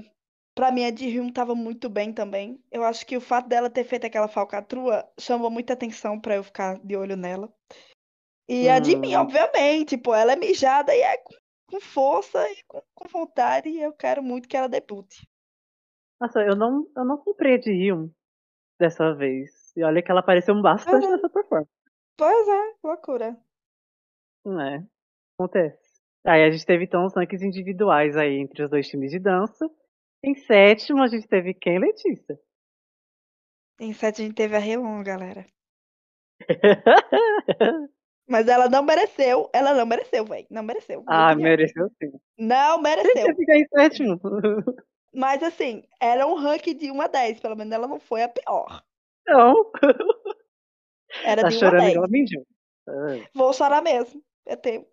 Pra 0.56 0.72
mim, 0.72 0.86
a 0.86 0.90
de 0.90 1.06
Hyun 1.06 1.30
tava 1.30 1.54
muito 1.54 1.86
bem 1.90 2.14
também. 2.14 2.58
Eu 2.72 2.82
acho 2.82 3.04
que 3.06 3.14
o 3.14 3.20
fato 3.20 3.46
dela 3.46 3.68
ter 3.68 3.84
feito 3.84 4.06
aquela 4.06 4.26
falcatrua 4.26 5.06
chamou 5.20 5.50
muita 5.50 5.74
atenção 5.74 6.18
pra 6.18 6.36
eu 6.36 6.42
ficar 6.42 6.78
de 6.82 6.96
olho 6.96 7.14
nela. 7.14 7.52
E 8.48 8.66
a 8.66 8.78
de 8.78 8.96
mim, 8.96 9.14
Hum. 9.16 9.20
obviamente, 9.20 9.98
pô, 9.98 10.14
ela 10.14 10.32
é 10.32 10.36
mijada 10.36 10.94
e 10.94 11.00
é 11.02 11.18
com- 11.18 11.34
com 11.66 11.78
força 11.80 12.50
e 12.50 12.62
com, 12.66 12.80
com 12.94 13.06
vontade, 13.08 13.68
e 13.68 13.82
eu 13.82 13.92
quero 13.92 14.22
muito 14.22 14.48
que 14.48 14.56
ela 14.56 14.66
debute. 14.68 15.28
Nossa, 16.18 16.40
eu 16.40 16.56
não, 16.56 16.86
eu 16.96 17.04
não 17.04 17.18
comprei 17.18 17.56
a 17.56 17.58
de 17.58 17.70
Rio 17.72 18.10
dessa 18.80 19.12
vez. 19.14 19.72
E 19.76 19.84
olha 19.84 20.02
que 20.02 20.10
ela 20.10 20.20
apareceu 20.20 20.58
bastante 20.62 21.04
Uhum. 21.04 21.12
nessa 21.12 21.28
performance. 21.28 21.70
Pois 22.16 22.48
é, 22.48 22.74
loucura. 22.82 23.36
Não 24.42 24.58
é? 24.58 24.82
Acontece. 25.38 26.00
Aí 26.24 26.44
a 26.44 26.50
gente 26.50 26.64
teve 26.64 26.84
então 26.84 27.04
os 27.04 27.14
rankings 27.14 27.44
individuais 27.46 28.16
aí 28.16 28.38
entre 28.38 28.62
os 28.62 28.70
dois 28.70 28.88
times 28.88 29.10
de 29.10 29.18
dança. 29.18 29.68
Em 30.22 30.35
sétimo, 30.35 31.02
a 31.02 31.07
gente 31.07 31.29
teve 31.29 31.55
quem, 31.55 31.79
Letícia? 31.79 32.38
Em 33.79 33.92
sete 33.92 34.22
a 34.22 34.24
gente 34.24 34.35
teve 34.35 34.57
a 34.57 34.59
Reon, 34.59 35.02
galera. 35.02 35.46
Mas 38.29 38.48
ela 38.48 38.68
não 38.68 38.83
mereceu. 38.83 39.48
Ela 39.52 39.74
não 39.74 39.87
mereceu, 39.87 40.24
velho. 40.24 40.46
Não 40.50 40.62
mereceu. 40.62 41.05
ah, 41.07 41.31
opinião. 41.33 41.50
mereceu 41.50 41.88
sim. 42.02 42.11
Não 42.38 42.81
mereceu. 42.81 43.12
quer 43.14 43.37
ficar 43.37 43.57
em 43.57 43.66
sétimo? 43.68 44.20
Mas 45.14 45.42
assim, 45.42 45.85
era 46.00 46.26
um 46.26 46.35
ranking 46.35 46.76
de 46.76 46.90
1 46.90 47.00
a 47.00 47.07
10. 47.07 47.40
Pelo 47.40 47.57
menos 47.57 47.72
ela 47.72 47.87
não 47.87 48.00
foi 48.00 48.22
a 48.22 48.29
pior. 48.29 48.83
Não. 49.26 49.70
Era 51.24 51.42
Tá 51.42 51.48
de 51.48 51.55
1 51.55 51.57
a 51.57 51.61
chorando 51.61 51.81
10. 51.83 51.92
igual 51.94 52.11
mendigo. 52.11 52.46
Ah. 52.88 53.29
Vou 53.35 53.52
chorar 53.52 53.83
mesmo. 53.83 54.22
Eu 54.44 54.57
tenho 54.57 54.87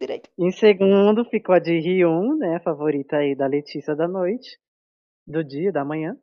direito. 0.00 0.30
Em 0.38 0.50
segundo 0.50 1.24
ficou 1.26 1.54
a 1.54 1.58
de 1.58 1.78
Hyun, 1.78 2.36
né? 2.38 2.56
a 2.56 2.60
Favorita 2.60 3.16
aí 3.16 3.34
da 3.34 3.46
Letícia 3.46 3.94
da 3.94 4.08
noite. 4.08 4.58
Do 5.28 5.44
dia, 5.44 5.70
da 5.70 5.84
manhã. 5.84 6.16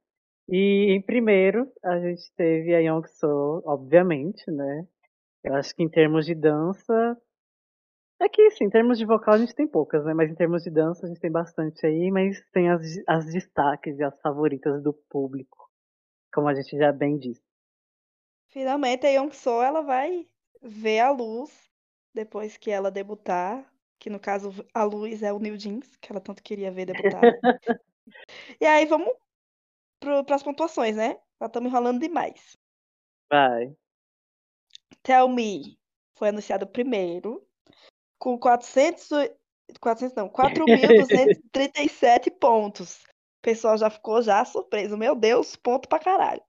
E 0.49 0.91
em 0.91 1.01
primeiro, 1.01 1.71
a 1.83 1.99
gente 1.99 2.31
teve 2.35 2.73
a 2.73 2.79
Young 2.79 3.05
So, 3.07 3.61
obviamente, 3.65 4.49
né? 4.49 4.87
Eu 5.43 5.53
acho 5.55 5.75
que 5.75 5.83
em 5.83 5.89
termos 5.89 6.25
de 6.25 6.33
dança. 6.33 7.15
É 8.19 8.27
que, 8.27 8.49
sim, 8.51 8.65
em 8.65 8.69
termos 8.69 8.97
de 8.97 9.05
vocal 9.05 9.35
a 9.35 9.37
gente 9.37 9.53
tem 9.53 9.67
poucas, 9.67 10.03
né? 10.05 10.13
Mas 10.13 10.31
em 10.31 10.35
termos 10.35 10.63
de 10.63 10.71
dança 10.71 11.05
a 11.05 11.09
gente 11.09 11.19
tem 11.19 11.31
bastante 11.31 11.85
aí, 11.85 12.09
mas 12.09 12.41
tem 12.51 12.69
as, 12.69 12.81
as 13.07 13.25
destaques 13.25 13.99
e 13.99 14.03
as 14.03 14.19
favoritas 14.21 14.81
do 14.81 14.93
público. 14.93 15.69
Como 16.33 16.47
a 16.47 16.55
gente 16.55 16.77
já 16.77 16.91
bem 16.91 17.17
disse. 17.17 17.43
Finalmente 18.47 19.05
a 19.05 19.09
Young 19.09 19.31
So 19.31 19.61
ela 19.61 19.81
vai 19.81 20.25
ver 20.63 20.99
a 20.99 21.11
luz 21.11 21.69
depois 22.13 22.57
que 22.57 22.71
ela 22.71 22.89
debutar. 22.89 23.71
Que 23.99 24.09
no 24.09 24.19
caso 24.19 24.51
a 24.73 24.83
luz 24.83 25.21
é 25.21 25.31
o 25.31 25.39
New 25.39 25.57
Jeans, 25.57 25.95
que 25.97 26.11
ela 26.11 26.21
tanto 26.21 26.41
queria 26.41 26.71
ver 26.71 26.85
debutar. 26.85 27.21
e 28.59 28.65
aí 28.65 28.85
vamos 28.85 29.09
para 29.99 30.35
as 30.35 30.43
pontuações, 30.43 30.95
né? 30.95 31.19
Já 31.39 31.47
estamos 31.47 31.69
enrolando 31.69 31.99
demais. 31.99 32.57
Vai. 33.31 33.75
Tell 35.03 35.27
Me 35.27 35.77
foi 36.17 36.29
anunciado 36.29 36.65
primeiro, 36.67 37.45
com 38.17 38.37
400, 38.39 39.11
e- 39.11 39.35
400 39.79 40.15
não, 40.15 40.29
4.237 40.29 42.31
pontos. 42.39 43.03
O 43.03 43.41
pessoal 43.41 43.77
já 43.77 43.89
ficou 43.89 44.21
já 44.21 44.43
surpreso. 44.45 44.97
Meu 44.97 45.15
Deus, 45.15 45.55
ponto 45.55 45.87
pra 45.89 45.99
caralho. 45.99 46.41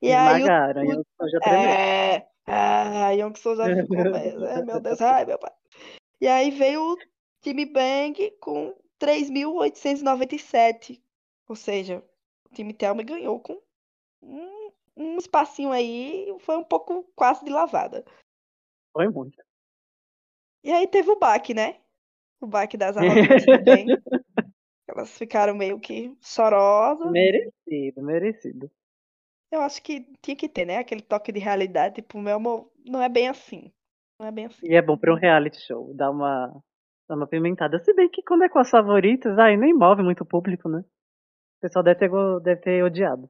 E 0.00 0.12
aí 0.12 0.42
o, 0.42 0.46
Esmagaram, 0.46 0.82
a 0.82 0.84
o- 0.84 1.04
So 1.20 1.28
já 1.28 1.40
tremeu. 1.40 1.70
é, 1.70 2.28
a 2.46 3.10
Young 3.10 3.34
So 3.36 3.56
já 3.56 3.64
ficou. 3.76 4.14
Ai, 4.14 4.62
meu 4.62 4.80
Deus, 4.80 5.00
ai 5.00 5.24
meu 5.24 5.38
pai. 5.38 5.52
E 6.20 6.28
aí 6.28 6.50
veio 6.50 6.92
o 6.92 6.96
time 7.42 7.64
Bang 7.64 8.30
com 8.40 8.74
3.897. 9.00 11.02
Ou 11.48 11.56
seja, 11.56 12.04
o 12.50 12.54
time 12.54 12.74
Thelma 12.74 13.02
ganhou 13.02 13.40
com 13.40 13.60
um, 14.22 14.70
um 14.96 15.18
espacinho 15.18 15.72
aí, 15.72 16.34
foi 16.40 16.56
um 16.56 16.64
pouco 16.64 17.04
quase 17.14 17.44
de 17.44 17.50
lavada. 17.50 18.04
Foi 18.92 19.08
muito. 19.08 19.42
E 20.62 20.72
aí 20.72 20.86
teve 20.86 21.10
o 21.10 21.18
baque, 21.18 21.54
né? 21.54 21.80
O 22.40 22.46
baque 22.46 22.76
das 22.76 22.96
arrogantes 22.96 23.46
do 23.46 23.62
bem. 23.62 23.86
Elas 24.88 25.16
ficaram 25.16 25.54
meio 25.54 25.78
que 25.78 26.16
chorosas. 26.20 27.12
merecido, 27.12 28.02
merecido. 28.02 28.70
Eu 29.50 29.60
acho 29.60 29.82
que 29.82 30.06
tinha 30.20 30.36
que 30.36 30.48
ter, 30.48 30.66
né? 30.66 30.78
Aquele 30.78 31.02
toque 31.02 31.32
de 31.32 31.38
realidade. 31.38 31.96
Tipo, 31.96 32.18
meu 32.18 32.36
amor, 32.36 32.70
não 32.84 33.02
é 33.02 33.08
bem 33.08 33.28
assim. 33.28 33.72
Não 34.18 34.26
é 34.26 34.30
bem 34.30 34.46
assim. 34.46 34.66
E 34.66 34.74
é 34.74 34.82
bom 34.82 34.96
pra 34.96 35.12
um 35.12 35.16
reality 35.16 35.60
show, 35.60 35.92
dá 35.94 36.10
uma, 36.10 36.62
dá 37.08 37.14
uma 37.14 37.26
pimentada. 37.26 37.78
Se 37.80 37.94
bem 37.94 38.08
que 38.08 38.22
quando 38.22 38.44
é 38.44 38.48
com 38.48 38.58
as 38.58 38.70
favoritas, 38.70 39.38
aí 39.38 39.56
nem 39.56 39.72
move 39.72 40.02
muito 40.02 40.22
o 40.22 40.26
público, 40.26 40.68
né? 40.68 40.80
O 40.80 41.60
pessoal 41.62 41.82
deve 41.82 41.98
ter, 41.98 42.10
deve 42.42 42.60
ter 42.60 42.84
odiado. 42.84 43.28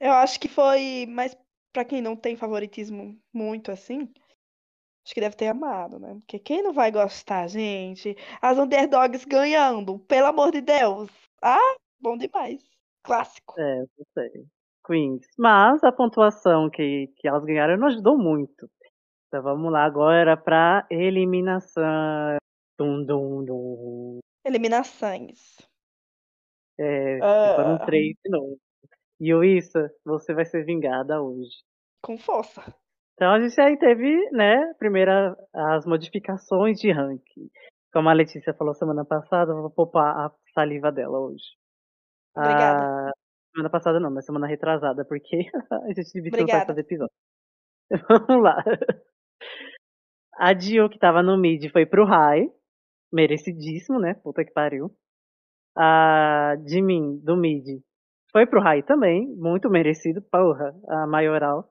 Eu 0.00 0.12
acho 0.12 0.38
que 0.40 0.48
foi, 0.48 1.06
mas 1.08 1.36
pra 1.72 1.84
quem 1.84 2.02
não 2.02 2.16
tem 2.16 2.36
favoritismo 2.36 3.18
muito 3.32 3.70
assim, 3.70 4.12
acho 5.04 5.14
que 5.14 5.20
deve 5.20 5.36
ter 5.36 5.48
amado, 5.48 5.98
né? 5.98 6.14
Porque 6.20 6.38
quem 6.38 6.62
não 6.62 6.72
vai 6.72 6.90
gostar, 6.90 7.46
gente? 7.48 8.16
As 8.42 8.58
underdogs 8.58 9.24
ganhando, 9.24 9.98
pelo 10.00 10.26
amor 10.26 10.50
de 10.50 10.60
Deus. 10.60 11.08
Ah, 11.42 11.76
bom 12.00 12.16
demais. 12.16 12.62
Clássico. 13.02 13.54
É, 13.58 13.78
não 13.80 14.06
sei. 14.12 14.30
Queens. 14.86 15.26
Mas 15.38 15.82
a 15.82 15.92
pontuação 15.92 16.68
que, 16.68 17.08
que 17.16 17.26
elas 17.26 17.44
ganharam 17.44 17.76
não 17.76 17.86
ajudou 17.86 18.18
muito. 18.18 18.68
Então 19.28 19.42
vamos 19.42 19.72
lá 19.72 19.84
agora 19.84 20.36
pra 20.36 20.86
eliminação. 20.90 22.36
Dum, 22.78 23.04
dum, 23.04 23.44
dum. 23.44 24.18
Eliminações. 24.44 25.56
É, 26.78 27.18
Ah. 27.22 27.54
foram 27.56 27.86
três 27.86 28.16
de 28.24 28.30
novo. 28.30 28.58
E 29.20 29.32
Luísa, 29.32 29.90
você 30.04 30.34
vai 30.34 30.44
ser 30.44 30.64
vingada 30.64 31.22
hoje. 31.22 31.62
Com 32.02 32.18
força. 32.18 32.62
Então 33.14 33.32
a 33.32 33.40
gente 33.40 33.58
aí 33.60 33.78
teve, 33.78 34.30
né, 34.32 34.74
primeira 34.78 35.36
as 35.54 35.86
modificações 35.86 36.80
de 36.80 36.90
ranking. 36.90 37.48
Como 37.92 38.08
a 38.08 38.12
Letícia 38.12 38.52
falou 38.54 38.74
semana 38.74 39.04
passada, 39.04 39.52
eu 39.52 39.62
vou 39.62 39.70
poupar 39.70 40.16
a 40.26 40.32
saliva 40.52 40.90
dela 40.90 41.18
hoje. 41.20 41.44
Obrigada. 42.36 43.08
A... 43.08 43.12
Semana 43.54 43.70
passada 43.70 44.00
não, 44.00 44.10
mas 44.10 44.26
semana 44.26 44.48
retrasada, 44.48 45.04
porque 45.04 45.36
a 45.70 45.92
gente 45.94 46.20
devia 46.20 46.66
fazer 46.66 46.80
episódio. 46.80 47.14
Vamos 48.28 48.42
lá. 48.42 48.60
A 50.36 50.52
Dio, 50.52 50.90
que 50.90 50.98
tava 50.98 51.22
no 51.22 51.38
mid, 51.38 51.70
foi 51.70 51.86
pro 51.86 52.04
high. 52.04 52.50
Merecidíssimo, 53.14 53.98
né? 54.00 54.14
Puta 54.14 54.44
que 54.44 54.52
pariu. 54.52 54.90
A 55.76 56.56
Jimin, 56.66 57.18
do 57.22 57.36
mid, 57.36 57.80
foi 58.32 58.44
pro 58.46 58.60
high 58.60 58.82
também. 58.82 59.26
Muito 59.36 59.70
merecido. 59.70 60.20
Porra, 60.22 60.74
a 60.88 61.06
maioral. 61.06 61.70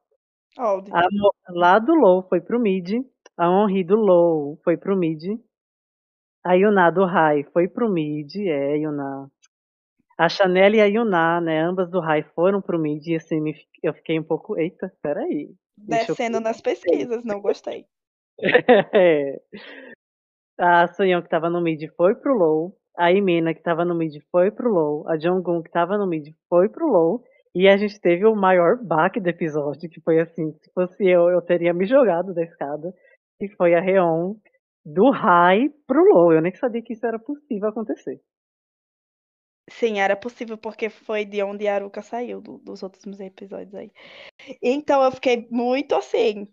Old. 0.58 0.89
A 0.93 1.01
lá 1.49 1.79
do 1.79 1.93
low 1.93 2.23
foi 2.29 2.39
pro 2.39 2.60
mid. 2.60 3.03
A 3.38 3.45
Henri 3.47 3.84
do 3.84 3.95
low 3.95 4.58
foi 4.63 4.77
pro 4.77 4.95
mid. 4.95 5.21
A 6.45 6.53
Yuna 6.53 6.91
do 6.91 7.06
high 7.06 7.43
foi 7.51 7.67
pro 7.67 7.89
mid. 7.89 8.36
É, 8.38 8.77
Yuna. 8.77 9.29
A 10.17 10.29
Chanel 10.29 10.75
e 10.75 10.82
a 10.82 10.86
Yuna, 10.86 11.41
né? 11.41 11.62
Ambas 11.62 11.89
do 11.89 11.99
high 11.99 12.23
foram 12.36 12.62
pro 12.62 12.79
mid. 12.79 13.06
E 13.08 13.15
assim, 13.15 13.41
eu 13.82 13.93
fiquei 13.93 14.19
um 14.19 14.23
pouco. 14.23 14.58
Eita, 14.58 14.93
peraí. 15.01 15.49
Deixa 15.77 16.12
eu- 16.12 16.15
Descendo 16.15 16.39
nas 16.39 16.62
pesquisas, 16.62 17.23
não 17.25 17.41
gostei. 17.41 17.86
É. 18.93 19.39
A 20.58 20.88
Soyeon 20.94 21.22
que 21.22 21.30
tava 21.30 21.50
no 21.50 21.62
mid 21.62 21.82
foi 21.96 22.16
pro 22.16 22.34
low. 22.34 22.78
A 22.98 23.12
Imena 23.12 23.54
que 23.54 23.62
tava 23.63 23.84
no 23.84 23.96
mid 23.96 24.13
foi 24.32 24.52
pro 24.52 24.70
low. 24.72 25.08
A 25.10 25.18
Jonggun 25.18 25.63
que 25.63 25.72
tava 25.72 25.98
no 25.98 26.06
mid 26.08 26.28
foi 26.50 26.70
pro 26.70 26.88
low. 26.88 27.24
E 27.56 27.68
a 27.68 27.78
gente 27.78 28.00
teve 28.00 28.26
o 28.26 28.36
maior 28.36 28.78
baque 28.84 29.20
do 29.20 29.28
episódio, 29.30 29.89
que 29.89 30.02
foi 30.02 30.20
assim, 30.20 30.52
se 30.54 30.72
fosse 30.74 31.08
eu, 31.08 31.30
eu 31.30 31.42
teria 31.42 31.74
me 31.74 31.86
jogado 31.86 32.34
da 32.34 32.44
escada. 32.44 32.94
Que 33.39 33.48
foi 33.56 33.74
a 33.76 33.82
Reon 33.82 34.36
do 34.86 35.10
high 35.12 35.70
pro 35.88 36.04
low. 36.13 36.32
Eu 36.34 36.42
nem 36.42 36.54
sabia 36.56 36.82
que 36.82 36.94
isso 36.94 37.06
era 37.06 37.18
possível 37.20 37.70
acontecer. 37.70 38.20
Sim, 39.70 40.00
era 40.00 40.16
possível 40.16 40.58
porque 40.58 40.89
foi 40.89 41.26
de 41.26 41.42
onde 41.42 41.68
a 41.68 41.76
Aruka 41.76 42.02
saiu 42.02 42.42
do- 42.42 42.58
dos 42.60 42.84
outros 42.84 43.20
episódios 43.20 43.74
aí. 43.74 43.92
Então 44.62 45.02
eu 45.04 45.12
fiquei 45.12 45.48
muito 45.50 45.96
assim. 45.96 46.48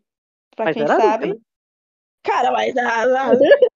Pra 0.54 0.66
Mas 0.66 0.74
quem 0.74 0.84
Aruka, 0.84 1.00
sabe. 1.02 1.28
né? 1.28 1.34
Cara, 2.22 2.52
mas 2.52 2.76
a- 2.76 3.02
a- 3.02 3.30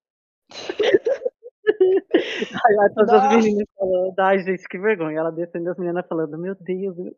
Aí 2.67 2.75
lá 2.77 2.88
todas 2.95 3.12
Nossa. 3.12 3.29
as 3.29 3.45
meninas 3.45 3.67
falando, 3.77 4.19
ai 4.19 4.38
gente, 4.40 4.69
que 4.69 4.79
vergonha. 4.79 5.19
Ela 5.19 5.33
descendo 5.33 5.71
as 5.71 5.79
meninas 5.79 6.07
falando, 6.07 6.38
meu 6.38 6.55
Deus, 6.55 6.97
meu 6.97 7.17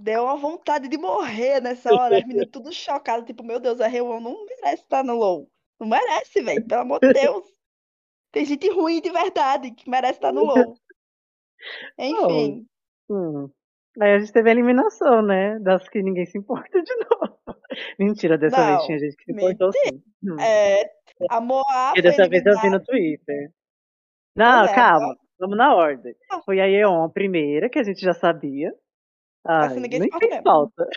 deu 0.00 0.24
uma 0.24 0.36
vontade 0.36 0.88
de 0.88 0.98
morrer 0.98 1.60
nessa 1.60 1.92
hora. 1.94 2.18
As 2.18 2.24
meninas 2.24 2.50
tudo 2.50 2.72
chocadas, 2.72 3.24
tipo, 3.24 3.42
meu 3.42 3.58
Deus, 3.58 3.80
a 3.80 3.86
Rewon 3.86 4.20
não 4.20 4.44
merece 4.44 4.82
estar 4.82 5.02
no 5.02 5.14
low. 5.14 5.48
Não 5.80 5.88
merece, 5.88 6.42
velho, 6.42 6.66
pelo 6.66 6.82
amor 6.82 7.00
de 7.00 7.12
Deus. 7.12 7.44
Tem 8.32 8.44
gente 8.44 8.68
ruim 8.70 9.00
de 9.00 9.10
verdade 9.10 9.70
que 9.70 9.88
merece 9.88 10.14
estar 10.14 10.32
no 10.32 10.44
low. 10.44 10.76
Enfim, 11.98 12.66
Hum. 13.08 13.48
Aí 14.00 14.12
a 14.14 14.18
gente 14.18 14.32
teve 14.32 14.48
a 14.50 14.52
eliminação, 14.52 15.22
né? 15.22 15.58
Das 15.60 15.88
que 15.88 16.02
ninguém 16.02 16.26
se 16.26 16.36
importa 16.36 16.82
de 16.82 16.92
novo. 16.96 17.38
Mentira, 17.98 18.38
dessa 18.38 18.56
Não, 18.56 18.66
vez 18.66 18.86
tinha 18.86 18.98
gente 18.98 19.16
que 19.16 19.24
se 19.24 19.32
importou 19.32 19.70
sim. 19.72 20.02
Hum. 20.24 20.40
é, 20.40 20.84
a 21.30 21.40
Porque 21.40 21.92
foi 21.92 22.02
dessa 22.02 22.28
vez 22.28 22.44
eu 22.44 22.60
vi 22.60 22.70
no 22.70 22.82
Twitter. 22.82 23.50
Não, 24.34 24.64
é, 24.64 24.74
calma. 24.74 25.16
Vamos 25.38 25.56
na 25.56 25.74
ordem. 25.74 26.14
Ah. 26.30 26.40
Foi 26.42 26.60
a 26.60 26.68
Eon 26.68 27.04
a 27.04 27.08
primeira, 27.08 27.68
que 27.68 27.78
a 27.78 27.84
gente 27.84 28.00
já 28.00 28.14
sabia. 28.14 28.72
Ai, 29.46 29.66
Essa 29.66 29.80
ninguém 29.80 30.00
nem 30.00 30.10
fez 30.18 30.42
falta. 30.42 30.88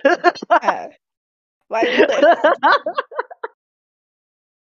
É. 0.63 0.89
Vai 1.70 1.86
com 1.86 2.06
Deus. 2.08 2.20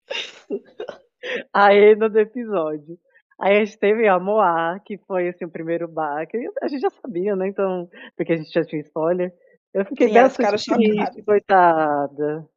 A 1.52 1.74
Ena 1.74 2.08
do 2.08 2.18
episódio. 2.18 2.98
Aí 3.38 3.58
a 3.58 3.64
gente 3.64 3.78
teve 3.78 4.08
a 4.08 4.18
Moá, 4.18 4.78
que 4.84 4.96
foi 5.06 5.28
assim, 5.28 5.44
o 5.44 5.50
primeiro 5.50 5.86
bar, 5.86 6.26
que 6.26 6.36
a 6.62 6.68
gente 6.68 6.80
já 6.80 6.90
sabia, 6.90 7.36
né? 7.36 7.48
Então, 7.48 7.88
porque 8.16 8.32
a 8.32 8.36
gente 8.36 8.50
já 8.50 8.64
tinha 8.64 8.80
spoiler. 8.80 9.32
Eu 9.76 9.84
fiquei 9.84 10.10
bem 10.10 10.26
triste, 10.26 11.22
coitada. 11.22 12.48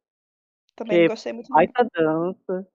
Também 0.74 1.02
não 1.02 1.08
gostei 1.08 1.34
muito. 1.34 1.50
baita 1.50 1.86
dança. 1.94 2.66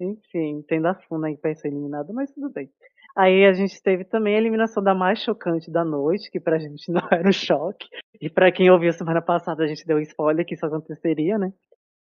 Enfim, 0.00 0.64
tendo 0.68 0.86
a 0.86 0.94
Funa 0.94 1.26
aí 1.26 1.36
pra 1.36 1.52
ser 1.56 1.66
eliminada, 1.66 2.12
mas 2.12 2.30
tudo 2.30 2.48
bem. 2.48 2.70
Aí 3.16 3.44
a 3.44 3.52
gente 3.52 3.82
teve 3.82 4.04
também 4.04 4.36
a 4.36 4.38
eliminação 4.38 4.80
da 4.80 4.94
mais 4.94 5.18
chocante 5.18 5.68
da 5.68 5.84
noite, 5.84 6.30
que 6.30 6.38
pra 6.38 6.60
gente 6.60 6.86
não 6.92 7.02
era 7.10 7.28
um 7.28 7.32
choque. 7.32 7.88
E 8.20 8.30
pra 8.30 8.52
quem 8.52 8.70
ouviu 8.70 8.92
semana 8.92 9.20
passada, 9.20 9.64
a 9.64 9.66
gente 9.66 9.84
deu 9.84 9.98
spoiler 9.98 10.46
que 10.46 10.54
isso 10.54 10.64
aconteceria, 10.64 11.36
né? 11.36 11.52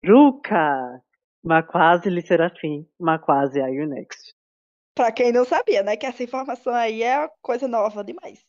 Ruka! 0.06 1.02
Maquase 1.44 2.22
Serafim, 2.22 2.88
Maquase 3.00 3.60
Are 3.60 3.74
You 3.74 3.88
Next. 3.88 4.36
Pra 4.94 5.12
quem 5.12 5.32
não 5.32 5.46
sabia, 5.46 5.82
né? 5.82 5.98
Que 5.98 6.06
essa 6.06 6.22
informação 6.22 6.76
aí 6.76 7.02
é 7.02 7.28
coisa 7.42 7.68
nova 7.68 8.04
demais. 8.04 8.46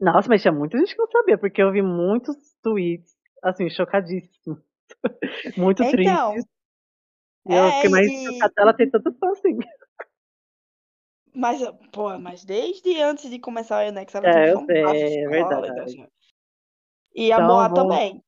Nossa, 0.00 0.28
mas 0.28 0.42
tinha 0.42 0.52
muita 0.52 0.78
gente 0.78 0.94
que 0.94 1.00
não 1.00 1.10
sabia, 1.10 1.36
porque 1.36 1.60
eu 1.62 1.72
vi 1.72 1.82
muitos 1.82 2.36
tweets, 2.62 3.16
assim, 3.42 3.68
chocadíssimos. 3.68 4.58
Muito 5.56 5.82
Então, 5.82 6.32
tristes. 6.32 6.44
E 7.46 7.52
eu 7.52 7.64
é, 7.64 7.70
fiquei 7.72 7.90
mais 7.90 8.06
e- 8.06 8.26
chocada 8.26 8.52
ela 8.58 8.74
ter 8.74 8.90
tanto 8.90 9.12
fã 9.18 9.30
assim. 9.32 9.58
Mas, 11.34 11.60
pô, 11.92 12.18
mas 12.18 12.44
desde 12.44 13.00
antes 13.00 13.30
de 13.30 13.38
começar 13.38 13.78
o 13.78 13.82
Enex, 13.88 14.14
ela 14.14 14.26
É, 14.26 14.32
tinha 14.32 14.52
eu 14.52 14.60
fanbase 14.60 14.98
sei, 14.98 15.24
é 15.24 15.28
verdade. 15.28 15.66
sólida, 15.68 16.10
E 17.14 17.32
a 17.32 17.36
Então, 17.36 17.46
Moa 17.48 17.68
vamos- 17.68 17.94
também. 17.94 18.24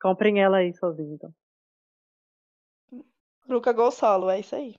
Comprem 0.00 0.42
ela 0.42 0.58
aí 0.58 0.74
sozinha, 0.74 1.14
então. 1.14 1.34
Gol 3.48 3.90
Solo, 3.90 4.30
é 4.30 4.40
isso 4.40 4.54
aí. 4.54 4.74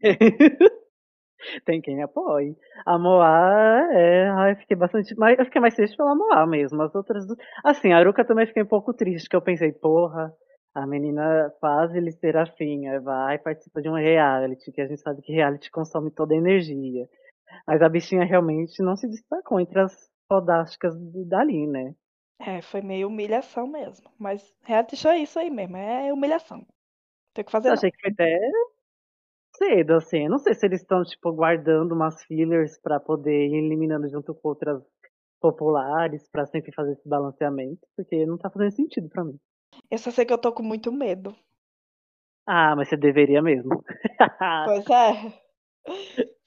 Tem 1.64 1.80
quem 1.80 2.02
apoie. 2.02 2.56
A 2.86 2.98
Moá, 2.98 3.88
é, 3.92 4.28
ai, 4.30 4.54
fiquei 4.56 4.76
bastante. 4.76 5.14
Mas 5.16 5.38
eu 5.38 5.44
fiquei 5.44 5.60
mais 5.60 5.74
triste 5.74 5.96
pela 5.96 6.14
Moá 6.14 6.46
mesmo. 6.46 6.80
As 6.82 6.94
outras. 6.94 7.24
Assim, 7.64 7.92
a 7.92 7.98
Aruka 7.98 8.24
também 8.24 8.46
fiquei 8.46 8.62
um 8.62 8.66
pouco 8.66 8.92
triste, 8.94 9.28
que 9.28 9.36
eu 9.36 9.42
pensei, 9.42 9.72
porra, 9.72 10.32
a 10.74 10.86
menina 10.86 11.52
quase 11.60 11.98
ele 11.98 12.12
serafinha, 12.12 13.00
vai 13.00 13.38
participa 13.38 13.82
de 13.82 13.88
um 13.88 13.94
reality, 13.94 14.72
que 14.72 14.80
a 14.80 14.86
gente 14.86 15.00
sabe 15.00 15.20
que 15.22 15.32
reality 15.32 15.70
consome 15.70 16.10
toda 16.10 16.34
a 16.34 16.38
energia. 16.38 17.06
Mas 17.66 17.82
a 17.82 17.88
bichinha 17.88 18.24
realmente 18.24 18.82
não 18.82 18.96
se 18.96 19.08
destacou 19.08 19.60
entre 19.60 19.80
as 19.80 20.10
fodásticas 20.28 20.94
dali, 21.26 21.66
né? 21.66 21.94
É, 22.38 22.60
foi 22.62 22.80
meio 22.82 23.06
humilhação 23.08 23.66
mesmo. 23.66 24.10
Mas 24.18 24.54
reality 24.62 24.96
show 24.96 25.10
é 25.10 25.18
isso 25.18 25.38
aí 25.38 25.50
mesmo, 25.50 25.76
é 25.76 26.12
humilhação. 26.12 26.66
Tem 27.34 27.44
que 27.44 27.52
fazer 27.52 27.68
Eu 27.68 27.72
não. 27.72 27.78
achei 27.78 27.90
que 27.90 28.00
foi 28.00 28.10
até 28.12 28.38
cedo, 29.62 29.94
assim. 29.94 30.24
Eu 30.24 30.30
não 30.30 30.38
sei 30.38 30.54
se 30.54 30.66
eles 30.66 30.80
estão, 30.80 31.04
tipo, 31.04 31.32
guardando 31.32 31.92
umas 31.92 32.22
fillers 32.24 32.78
pra 32.80 32.98
poder 32.98 33.46
ir 33.46 33.54
eliminando 33.54 34.08
junto 34.08 34.34
com 34.34 34.48
outras 34.48 34.82
populares, 35.40 36.28
pra 36.30 36.46
sempre 36.46 36.72
fazer 36.72 36.92
esse 36.92 37.08
balanceamento, 37.08 37.80
porque 37.96 38.26
não 38.26 38.38
tá 38.38 38.50
fazendo 38.50 38.72
sentido 38.72 39.08
pra 39.08 39.24
mim. 39.24 39.38
Eu 39.90 39.98
só 39.98 40.10
sei 40.10 40.24
que 40.24 40.32
eu 40.32 40.38
tô 40.38 40.52
com 40.52 40.62
muito 40.62 40.92
medo. 40.92 41.34
Ah, 42.46 42.74
mas 42.76 42.88
você 42.88 42.96
deveria 42.96 43.40
mesmo. 43.40 43.82
Pois 44.64 44.86
é. 44.90 45.42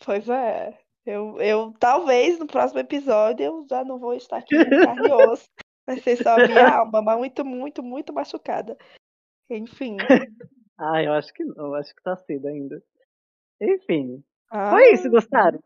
Pois 0.06 0.30
é. 0.30 0.78
Eu, 1.06 1.40
eu 1.42 1.74
talvez 1.80 2.40
no 2.40 2.48
próximo 2.48 2.80
episódio 2.80 3.46
eu 3.46 3.66
já 3.70 3.84
não 3.84 4.00
vou 4.00 4.14
estar 4.14 4.38
aqui 4.38 4.56
em 4.56 4.70
carne 4.70 5.12
osso. 5.12 5.48
Vai 5.86 6.00
ser 6.00 6.18
só 6.18 6.36
a 6.36 6.48
minha 6.48 6.68
alma, 6.80 7.02
mas 7.02 7.18
muito, 7.18 7.46
muito, 7.46 7.84
muito 7.84 8.14
machucada. 8.14 8.78
Enfim. 9.50 9.98
ah, 10.78 11.04
eu 11.04 11.14
acho 11.14 11.34
que 11.34 11.44
não, 11.44 11.68
eu 11.68 11.76
acho 11.76 11.94
que 11.94 12.02
tá 12.02 12.16
cedo 12.18 12.48
ainda. 12.48 12.82
Enfim, 13.62 14.24
Ah, 14.52 14.72
foi 14.72 14.94
isso, 14.94 15.10
gostaram? 15.10 15.60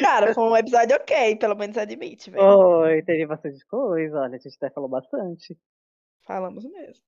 Cara, 0.00 0.34
foi 0.34 0.44
um 0.44 0.56
episódio 0.56 0.96
ok, 0.96 1.36
pelo 1.36 1.54
menos 1.54 1.78
admite, 1.78 2.30
velho. 2.30 2.42
Foi, 2.42 3.02
teve 3.02 3.26
bastante 3.26 3.64
coisa, 3.66 4.20
olha, 4.20 4.36
a 4.36 4.38
gente 4.38 4.56
até 4.56 4.70
falou 4.70 4.88
bastante. 4.88 5.56
Falamos 6.26 6.64
mesmo. 6.64 7.04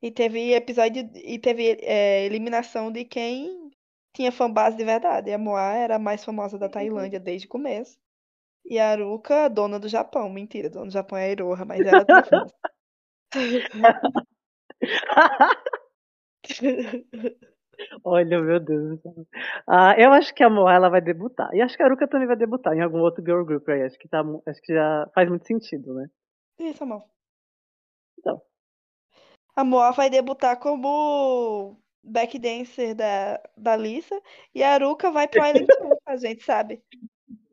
E 0.00 0.10
teve 0.10 0.52
episódio 0.52 1.10
e 1.14 1.38
teve 1.38 1.78
é, 1.80 2.24
eliminação 2.26 2.92
de 2.92 3.04
quem 3.04 3.70
tinha 4.14 4.30
fanbase 4.30 4.76
de 4.76 4.84
verdade. 4.84 5.32
A 5.32 5.38
Moa 5.38 5.74
era 5.74 5.96
a 5.96 5.98
mais 5.98 6.24
famosa 6.24 6.58
da 6.58 6.68
Tailândia 6.68 7.18
desde 7.18 7.46
o 7.46 7.50
começo. 7.50 7.98
E 8.64 8.78
a 8.78 8.90
Aruka, 8.90 9.48
dona 9.48 9.78
do 9.78 9.88
Japão. 9.88 10.28
Mentira, 10.28 10.68
dona 10.68 10.86
do 10.86 10.92
Japão 10.92 11.18
é 11.18 11.26
a 11.26 11.32
Iroha, 11.32 11.64
mas 11.64 11.80
ela 11.80 12.04
fãs. 12.28 12.52
Olha, 18.04 18.40
meu 18.40 18.60
Deus 18.60 18.90
do 18.90 19.02
céu. 19.02 19.26
Ah, 19.66 19.94
eu 19.98 20.12
acho 20.12 20.34
que 20.34 20.42
a 20.42 20.50
Moa 20.50 20.72
ela 20.72 20.88
vai 20.88 21.00
debutar. 21.00 21.52
E 21.54 21.60
acho 21.60 21.76
que 21.76 21.82
a 21.82 21.86
Aruka 21.86 22.06
também 22.06 22.26
vai 22.26 22.36
debutar 22.36 22.74
em 22.74 22.80
algum 22.80 23.00
outro 23.00 23.24
girl 23.24 23.44
group 23.44 23.68
aí. 23.68 23.82
Acho 23.82 23.98
que, 23.98 24.08
tá, 24.08 24.22
mu- 24.22 24.42
acho 24.46 24.60
que 24.62 24.72
já 24.72 25.08
faz 25.14 25.28
muito 25.28 25.46
sentido, 25.46 25.94
né? 25.94 26.06
Isso, 26.58 26.82
amor. 26.84 27.04
Então. 28.18 28.40
A 29.56 29.64
Moa 29.64 29.90
vai 29.92 30.08
debutar 30.08 30.58
como 30.58 31.76
backdancer 32.02 32.94
da, 32.94 33.40
da 33.56 33.76
Lisa. 33.76 34.20
E 34.54 34.62
a 34.62 34.74
Aruka 34.74 35.10
vai 35.10 35.26
pro 35.26 35.44
Island 35.44 35.66
Tour, 35.78 35.98
a 36.06 36.16
gente 36.16 36.44
sabe. 36.44 36.82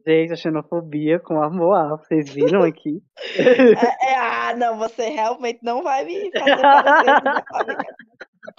Gente, 0.06 0.34
a 0.34 0.36
xenofobia 0.36 1.20
com 1.20 1.42
a 1.42 1.50
Moa. 1.50 1.98
Vocês 1.98 2.30
viram 2.32 2.64
aqui? 2.64 3.02
É, 3.40 4.12
é, 4.12 4.16
ah, 4.16 4.56
não, 4.56 4.78
você 4.78 5.10
realmente 5.10 5.60
não 5.62 5.84
vai 5.84 6.04
me 6.04 6.32
fazer 6.32 6.62
parecer 6.62 7.20
xenofóbica. 7.22 7.96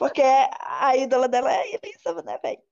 Porque 0.01 0.23
a 0.23 0.97
ídola 0.97 1.29
dela 1.29 1.53
é 1.53 1.75
Elisa, 1.75 2.23
né, 2.23 2.39
velho? 2.43 2.63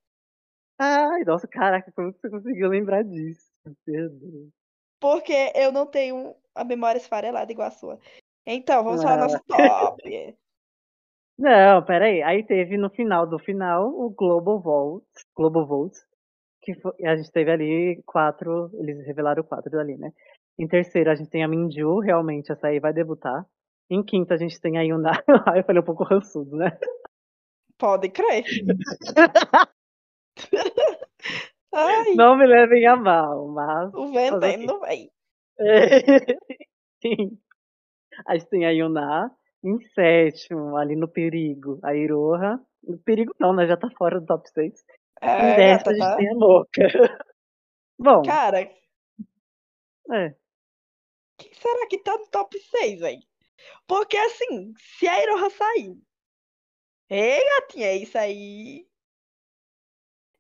Ai, 0.79 1.25
nossa, 1.25 1.47
caraca, 1.47 1.93
como 1.93 2.11
você 2.11 2.31
conseguiu 2.31 2.71
lembrar 2.71 3.05
disso? 3.05 3.51
Deus. 3.87 4.12
Porque 4.99 5.53
eu 5.55 5.71
não 5.71 5.85
tenho 5.87 6.35
a 6.55 6.64
memória 6.64 6.99
esfarelada 6.99 7.53
igual 7.53 7.69
a 7.69 7.71
sua. 7.71 7.99
Então, 8.47 8.83
vamos 8.83 9.03
falar 9.03 9.17
Ah. 9.17 9.21
nosso 9.25 9.41
top. 9.95 10.37
Não, 11.38 11.85
peraí. 11.85 12.23
Aí 12.23 12.43
teve 12.45 12.79
no 12.79 12.88
final 12.88 13.27
do 13.27 13.38
final 13.38 13.88
o 13.88 14.09
Global 14.09 14.59
Vote, 14.59 15.07
Global 15.37 15.67
Vote, 15.67 15.99
que 16.62 16.75
foi, 16.77 16.93
a 17.05 17.14
gente 17.14 17.31
teve 17.31 17.51
ali 17.51 18.03
quatro, 18.07 18.71
eles 18.81 19.05
revelaram 19.07 19.43
quatro 19.43 19.71
dali, 19.71 19.99
né? 19.99 20.12
Em 20.59 20.67
terceiro 20.67 21.11
a 21.11 21.14
gente 21.14 21.29
tem 21.29 21.45
a 21.45 21.49
Minju, 21.49 21.99
realmente 21.99 22.51
essa 22.51 22.69
aí 22.69 22.81
vai 22.81 22.95
debutar. 22.95 23.45
Em 23.91 24.03
quinto 24.03 24.33
a 24.33 24.38
gente 24.38 24.59
tem 24.59 24.79
a 24.79 24.83
Yuna. 24.83 25.12
Aí 25.55 25.61
eu 25.61 25.64
falei 25.64 25.81
um 25.81 25.85
pouco 25.85 26.05
rançudo, 26.05 26.57
né? 26.57 26.77
Pode 27.79 28.09
crer. 28.11 28.45
Ai, 31.75 32.14
Não 32.14 32.37
me 32.37 32.47
levem 32.47 32.87
a 32.87 32.97
mal, 32.97 33.47
mas. 33.49 33.93
o 33.95 34.11
veneno, 34.12 34.81
velho. 34.81 35.11
Sim. 37.03 37.38
A 38.27 38.37
gente 38.37 38.49
tem 38.49 38.67
a 38.67 38.71
Yuna. 38.71 39.31
Em 39.62 39.77
sétimo, 39.88 40.77
ali 40.77 40.95
no 40.95 41.09
perigo, 41.09 41.81
a 41.83 41.93
Iroha. 41.95 42.61
No 42.83 42.97
perigo 42.99 43.35
não, 43.41 43.53
né? 43.53 43.67
Já 43.67 43.77
tá 43.77 43.88
fora 43.99 44.21
do 44.21 44.27
top 44.27 44.49
6. 44.51 44.85
Em 45.21 45.27
É, 45.29 45.57
décimo 45.57 45.85
gata, 45.85 45.91
a 45.91 45.95
gente 45.95 46.01
tá? 46.03 46.17
tem 46.17 46.29
a 46.31 46.35
Moca. 46.35 46.69
Bom, 47.99 48.23
Cara, 48.23 48.61
é. 50.12 50.35
quem 51.37 51.53
será 51.55 51.87
que 51.88 51.99
tá 51.99 52.17
no 52.17 52.29
top 52.29 52.57
6, 52.57 53.01
velho? 53.01 53.19
Porque 53.88 54.17
assim, 54.17 54.73
se 54.79 55.09
a 55.09 55.21
Iroha 55.23 55.51
sair. 55.51 55.97
Ei, 57.11 57.40
gatinha, 57.61 57.92
isso 57.94 58.18
aí. 58.18 58.87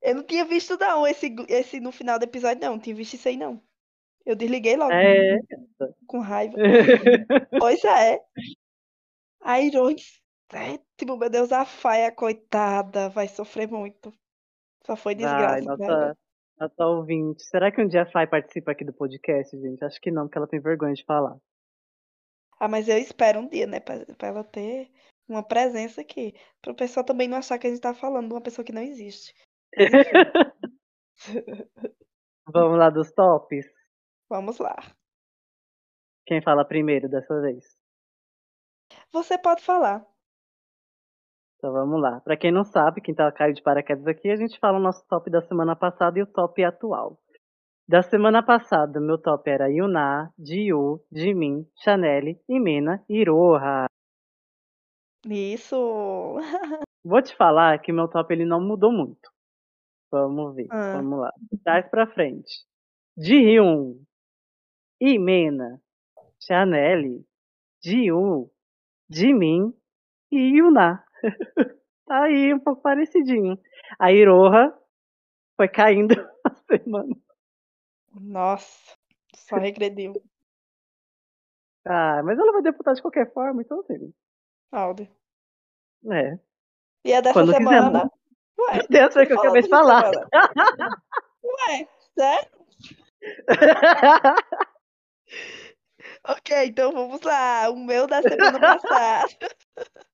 Eu 0.00 0.14
não 0.16 0.22
tinha 0.22 0.44
visto, 0.44 0.76
não, 0.78 1.06
esse, 1.06 1.34
esse 1.48 1.80
no 1.80 1.90
final 1.90 2.18
do 2.18 2.24
episódio, 2.24 2.60
não. 2.62 2.72
Não 2.72 2.78
tinha 2.78 2.94
visto 2.94 3.14
isso 3.14 3.28
aí, 3.28 3.36
não. 3.36 3.60
Eu 4.24 4.36
desliguei 4.36 4.76
logo 4.76 4.92
É. 4.92 5.38
com 6.06 6.18
raiva. 6.20 6.54
Pois 7.62 7.82
é. 7.84 8.20
A 9.40 9.60
em 9.60 9.70
sétimo, 10.50 11.16
meu 11.16 11.30
Deus, 11.30 11.52
a 11.52 11.64
Faia, 11.64 12.12
coitada, 12.12 13.08
vai 13.08 13.28
sofrer 13.28 13.68
muito. 13.68 14.12
Só 14.84 14.96
foi 14.96 15.14
desgraça 15.14 15.64
ela. 15.64 15.76
nossa, 15.76 16.18
nossa 16.58 16.86
ouvinte. 16.86 17.42
Será 17.44 17.70
que 17.70 17.80
um 17.80 17.88
dia 17.88 18.02
a 18.02 18.10
Fai 18.10 18.26
participa 18.26 18.72
aqui 18.72 18.84
do 18.84 18.92
podcast, 18.92 19.58
gente? 19.58 19.84
Acho 19.84 20.00
que 20.00 20.10
não, 20.10 20.24
porque 20.24 20.38
ela 20.38 20.46
tem 20.48 20.60
vergonha 20.60 20.94
de 20.94 21.04
falar. 21.04 21.36
Ah, 22.60 22.68
mas 22.68 22.88
eu 22.88 22.98
espero 22.98 23.40
um 23.40 23.48
dia, 23.48 23.66
né, 23.66 23.80
pra, 23.80 24.04
pra 24.16 24.28
ela 24.28 24.44
ter 24.44 24.90
uma 25.28 25.42
presença 25.42 26.00
aqui. 26.00 26.34
Para 26.62 26.72
o 26.72 26.76
pessoal 26.76 27.04
também 27.04 27.28
não 27.28 27.38
achar 27.38 27.58
que 27.58 27.66
a 27.66 27.70
gente 27.70 27.80
tá 27.80 27.94
falando 27.94 28.28
de 28.28 28.34
uma 28.34 28.40
pessoa 28.40 28.64
que 28.64 28.72
não 28.72 28.82
existe. 28.82 29.34
Vamos 32.52 32.78
lá 32.78 32.88
dos 32.90 33.12
tops? 33.12 33.66
vamos 34.30 34.58
lá. 34.58 34.76
Quem 36.26 36.42
fala 36.42 36.64
primeiro 36.64 37.08
dessa 37.08 37.40
vez? 37.40 37.64
Você 39.12 39.38
pode 39.38 39.62
falar. 39.62 40.06
Então 41.56 41.72
vamos 41.72 42.00
lá. 42.00 42.20
Pra 42.20 42.36
quem 42.36 42.52
não 42.52 42.64
sabe, 42.64 43.00
quem 43.00 43.14
tá 43.14 43.30
caindo 43.32 43.56
de 43.56 43.62
paraquedas 43.62 44.06
aqui, 44.06 44.30
a 44.30 44.36
gente 44.36 44.58
fala 44.58 44.78
o 44.78 44.82
nosso 44.82 45.04
top 45.08 45.30
da 45.30 45.42
semana 45.42 45.74
passada 45.74 46.18
e 46.18 46.22
o 46.22 46.26
top 46.26 46.62
atual. 46.62 47.18
Da 47.88 48.02
semana 48.02 48.42
passada, 48.42 49.00
meu 49.00 49.18
top 49.18 49.48
era 49.48 49.70
Yuna, 49.70 50.30
Jiu, 50.38 51.02
Jimin, 51.10 51.66
Chanel, 51.82 52.36
Imena 52.48 53.02
e 53.08 53.20
Iroha. 53.20 53.86
Isso. 55.26 56.36
Vou 57.04 57.22
te 57.22 57.34
falar 57.36 57.78
que 57.80 57.92
meu 57.92 58.08
top 58.08 58.32
ele 58.34 58.44
não 58.44 58.60
mudou 58.60 58.92
muito. 58.92 59.30
Vamos 60.10 60.54
ver. 60.56 60.68
Ah. 60.70 60.94
Vamos 60.96 61.20
lá. 61.20 61.32
Traz 61.64 61.88
pra 61.90 62.06
frente. 62.06 62.64
Ji-hyun, 63.18 63.96
Imena, 65.00 65.80
Chanel, 66.40 67.24
Ji-woo, 67.84 68.50
Jimin 69.10 69.74
e 70.32 70.58
Yuna. 70.58 71.04
tá 72.06 72.24
aí 72.24 72.54
um 72.54 72.60
pouco 72.60 72.82
parecidinho. 72.82 73.58
A 73.98 74.12
Iroha 74.12 74.74
foi 75.56 75.68
caindo 75.68 76.14
a 76.44 76.54
semana. 76.54 77.16
Nossa, 78.20 78.96
só 79.34 79.56
regrediu. 79.56 80.14
Ah, 81.84 82.22
mas 82.24 82.38
ela 82.38 82.52
vai 82.52 82.62
debutar 82.62 82.94
de 82.94 83.02
qualquer 83.02 83.32
forma, 83.32 83.62
então 83.62 83.80
assim. 83.80 84.12
Áudio. 84.72 85.08
É. 86.12 86.38
E 87.04 87.12
a 87.14 87.20
dessa 87.20 87.32
Quando 87.34 87.52
quiser, 87.52 87.68
semana. 87.68 88.10
Ué, 88.60 88.86
Deus 88.90 89.12
foi 89.14 89.24
o 89.24 89.26
que 89.26 89.32
eu 89.32 89.38
acabei 89.40 89.62
de 89.62 89.68
falar. 89.68 90.04
semana. 90.12 91.02
Ué, 91.44 91.88
sério? 92.18 92.50
Ok, 96.26 96.50
então 96.66 96.92
vamos 96.92 97.20
lá. 97.22 97.68
O 97.70 97.76
meu 97.76 98.06
da 98.06 98.22
semana 98.22 98.58
passada. 98.58 99.28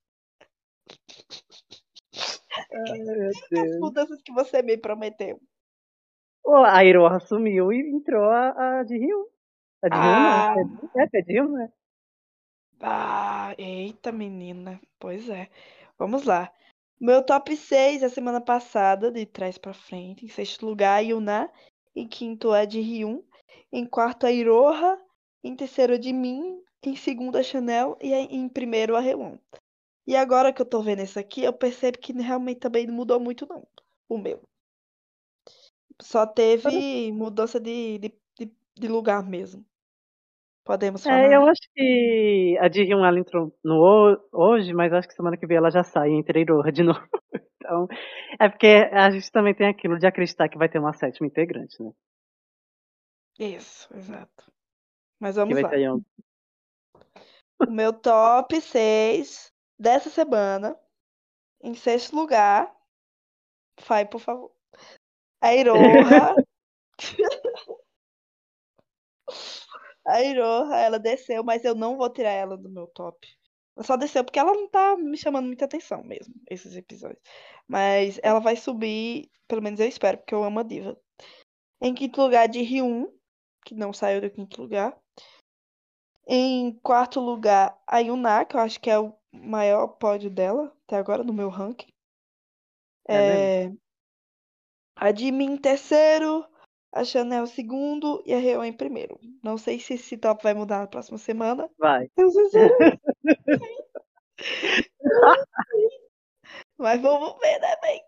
Ai, 2.89 2.99
meu 2.99 3.29
As 3.31 3.49
Deus. 3.51 3.81
mudanças 3.81 4.23
que 4.23 4.33
você 4.33 4.63
me 4.63 4.77
prometeu. 4.77 5.41
A 6.47 6.85
Iroha 6.85 7.19
sumiu 7.21 7.73
e 7.73 7.81
entrou 7.91 8.25
a, 8.31 8.81
a 8.81 8.83
de 8.85 8.99
Rio. 8.99 9.29
A 9.83 9.89
de 9.89 9.97
Ah. 9.97 10.55
Rio 10.55 10.67
não. 10.67 11.03
É, 11.03 11.09
é 11.19 11.23
de 11.23 11.33
Rio, 11.33 11.49
né? 11.51 11.73
Ah, 12.87 13.55
eita, 13.57 14.13
menina. 14.13 14.79
Pois 14.99 15.31
é. 15.31 15.49
Vamos 15.99 16.25
lá. 16.25 16.53
Meu 17.01 17.25
top 17.25 17.57
6 17.57 18.03
da 18.03 18.11
semana 18.11 18.43
passada, 18.43 19.11
de 19.11 19.25
trás 19.25 19.57
pra 19.57 19.73
frente. 19.73 20.27
Em 20.27 20.29
sexto 20.29 20.67
lugar, 20.67 20.99
a 20.99 21.01
Yuna. 21.01 21.51
Em 21.97 22.07
quinto, 22.07 22.53
a 22.53 22.67
de 22.67 22.81
Hyun. 22.81 23.23
Em 23.73 23.87
quarto, 23.87 24.27
a 24.27 24.33
Iroha. 24.33 25.01
Em 25.43 25.57
terceiro, 25.57 25.95
a 25.95 25.97
de 25.97 26.13
Min. 26.13 26.63
Em 26.83 26.95
segundo, 26.95 27.39
a 27.39 27.43
Chanel. 27.43 27.97
E 28.03 28.13
em 28.13 28.47
primeiro, 28.51 28.95
a 28.97 29.01
Rewon. 29.01 29.39
E 30.07 30.15
agora 30.15 30.53
que 30.53 30.61
eu 30.61 30.67
tô 30.67 30.83
vendo 30.83 31.01
isso 31.01 31.19
aqui, 31.19 31.43
eu 31.43 31.55
percebo 31.55 31.97
que 31.99 32.13
realmente 32.13 32.61
também 32.61 32.87
não 32.87 32.93
mudou 32.95 33.19
muito, 33.19 33.47
não. 33.49 33.67
O 34.07 34.19
meu. 34.19 34.43
Só 36.03 36.27
teve 36.27 37.11
mudança 37.13 37.59
de, 37.59 37.99
de, 37.99 38.15
de, 38.39 38.53
de 38.75 38.89
lugar 38.89 39.23
mesmo. 39.23 39.65
Podemos 40.65 41.03
falar. 41.03 41.21
É, 41.23 41.37
eu 41.37 41.47
acho 41.49 41.61
que 41.75 42.57
a 42.61 42.69
de 42.69 42.83
Rio 42.85 43.05
ela 43.05 43.19
entrou 43.19 43.55
no 43.63 43.75
ho- 43.77 44.19
hoje, 44.33 44.73
mas 44.73 44.93
acho 44.93 45.07
que 45.09 45.15
semana 45.15 45.37
que 45.37 45.47
vem 45.47 45.57
ela 45.57 45.71
já 45.71 45.83
sai 45.85 46.11
a 46.11 46.39
Iroha 46.39 46.73
de 46.73 46.83
novo. 46.85 47.07
Então, 47.57 47.89
é 48.41 48.49
porque 48.49 48.67
a 48.93 49.11
gente 49.11 49.31
também 49.31 49.55
tem 49.55 49.67
aquilo 49.69 49.99
de 49.99 50.07
acreditar 50.07 50.49
que 50.49 50.59
vai 50.59 50.69
ter 50.69 50.79
uma 50.79 50.93
sétima 50.93 51.27
integrante, 51.27 51.83
né? 51.83 51.91
Isso, 53.39 53.89
exato. 53.97 54.53
Mas 55.21 55.37
vamos 55.37 55.61
vai 55.61 55.63
lá. 55.63 55.71
O 57.67 57.71
meu 57.71 57.93
top 57.93 58.61
6 58.61 59.53
dessa 59.79 60.11
semana. 60.11 60.77
Em 61.63 61.75
sexto 61.75 62.15
lugar. 62.15 62.75
Fai, 63.81 64.05
por 64.07 64.21
favor. 64.21 64.53
A 65.41 65.55
Iroha. 65.55 66.35
A 70.07 70.23
Iroha, 70.23 70.77
ela 70.77 70.99
desceu, 70.99 71.43
mas 71.43 71.65
eu 71.65 71.75
não 71.75 71.97
vou 71.97 72.11
tirar 72.11 72.31
ela 72.31 72.57
do 72.57 72.69
meu 72.69 72.87
top. 72.89 73.27
Ela 73.77 73.85
só 73.85 73.97
desceu 73.97 74.23
porque 74.25 74.39
ela 74.39 74.53
não 74.53 74.69
tá 74.69 74.97
me 74.97 75.17
chamando 75.17 75.47
muita 75.47 75.65
atenção 75.65 76.03
mesmo, 76.05 76.35
esses 76.49 76.77
episódios. 76.77 77.21
Mas 77.67 78.21
ela 78.23 78.39
vai 78.39 78.57
subir, 78.57 79.31
pelo 79.49 79.63
menos 79.63 79.81
eu 79.81 79.89
espero, 79.89 80.19
porque 80.19 80.35
eu 80.35 80.45
amo 80.45 80.61
a 80.61 80.63
diva. 80.63 80.97
Em 81.81 81.95
quinto 81.95 82.21
lugar, 82.21 82.49
de 82.49 82.63
Ryun, 82.63 83.07
que 83.65 83.75
não 83.75 83.93
saiu 83.93 84.21
do 84.21 84.31
quinto 84.31 84.61
lugar. 84.61 84.97
Em 86.27 86.73
quarto 86.83 87.21
lugar, 87.21 87.79
a 87.87 87.99
Yuna, 87.99 88.45
que 88.45 88.57
eu 88.57 88.61
acho 88.61 88.81
que 88.81 88.89
é 88.91 88.99
o 88.99 89.15
maior 89.33 89.89
pódio 89.89 90.31
dela 90.31 90.75
até 90.87 90.97
agora 90.97 91.23
no 91.23 91.33
meu 91.33 91.49
ranking. 91.49 91.93
É 93.07 93.15
É, 93.67 93.73
a 94.97 95.11
em 95.11 95.57
terceiro, 95.59 96.47
a 96.95 97.05
Chanel 97.05 97.47
segundo 97.47 98.23
e 98.25 98.33
a 98.33 98.39
Reo 98.39 98.65
em 98.65 98.73
primeiro. 98.73 99.21
Não 99.43 99.59
sei 99.59 99.79
se 99.79 99.93
esse 99.95 100.17
top 100.17 100.43
vai 100.43 100.55
mudar 100.55 100.81
na 100.81 100.87
próxima 100.87 101.19
semana. 101.19 101.69
Vai. 101.79 102.09
Eu 102.17 102.29
Mas 106.79 107.01
vamos 107.01 107.39
ver, 107.41 107.59
né, 107.61 107.77
bem? 107.83 108.03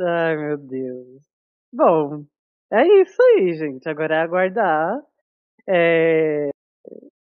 Ai, 0.00 0.36
meu 0.36 0.58
Deus. 0.58 1.22
Bom, 1.72 2.24
é 2.70 2.86
isso 3.02 3.22
aí, 3.22 3.54
gente. 3.54 3.88
Agora 3.88 4.16
é 4.16 4.20
aguardar. 4.20 5.00
É, 5.68 6.50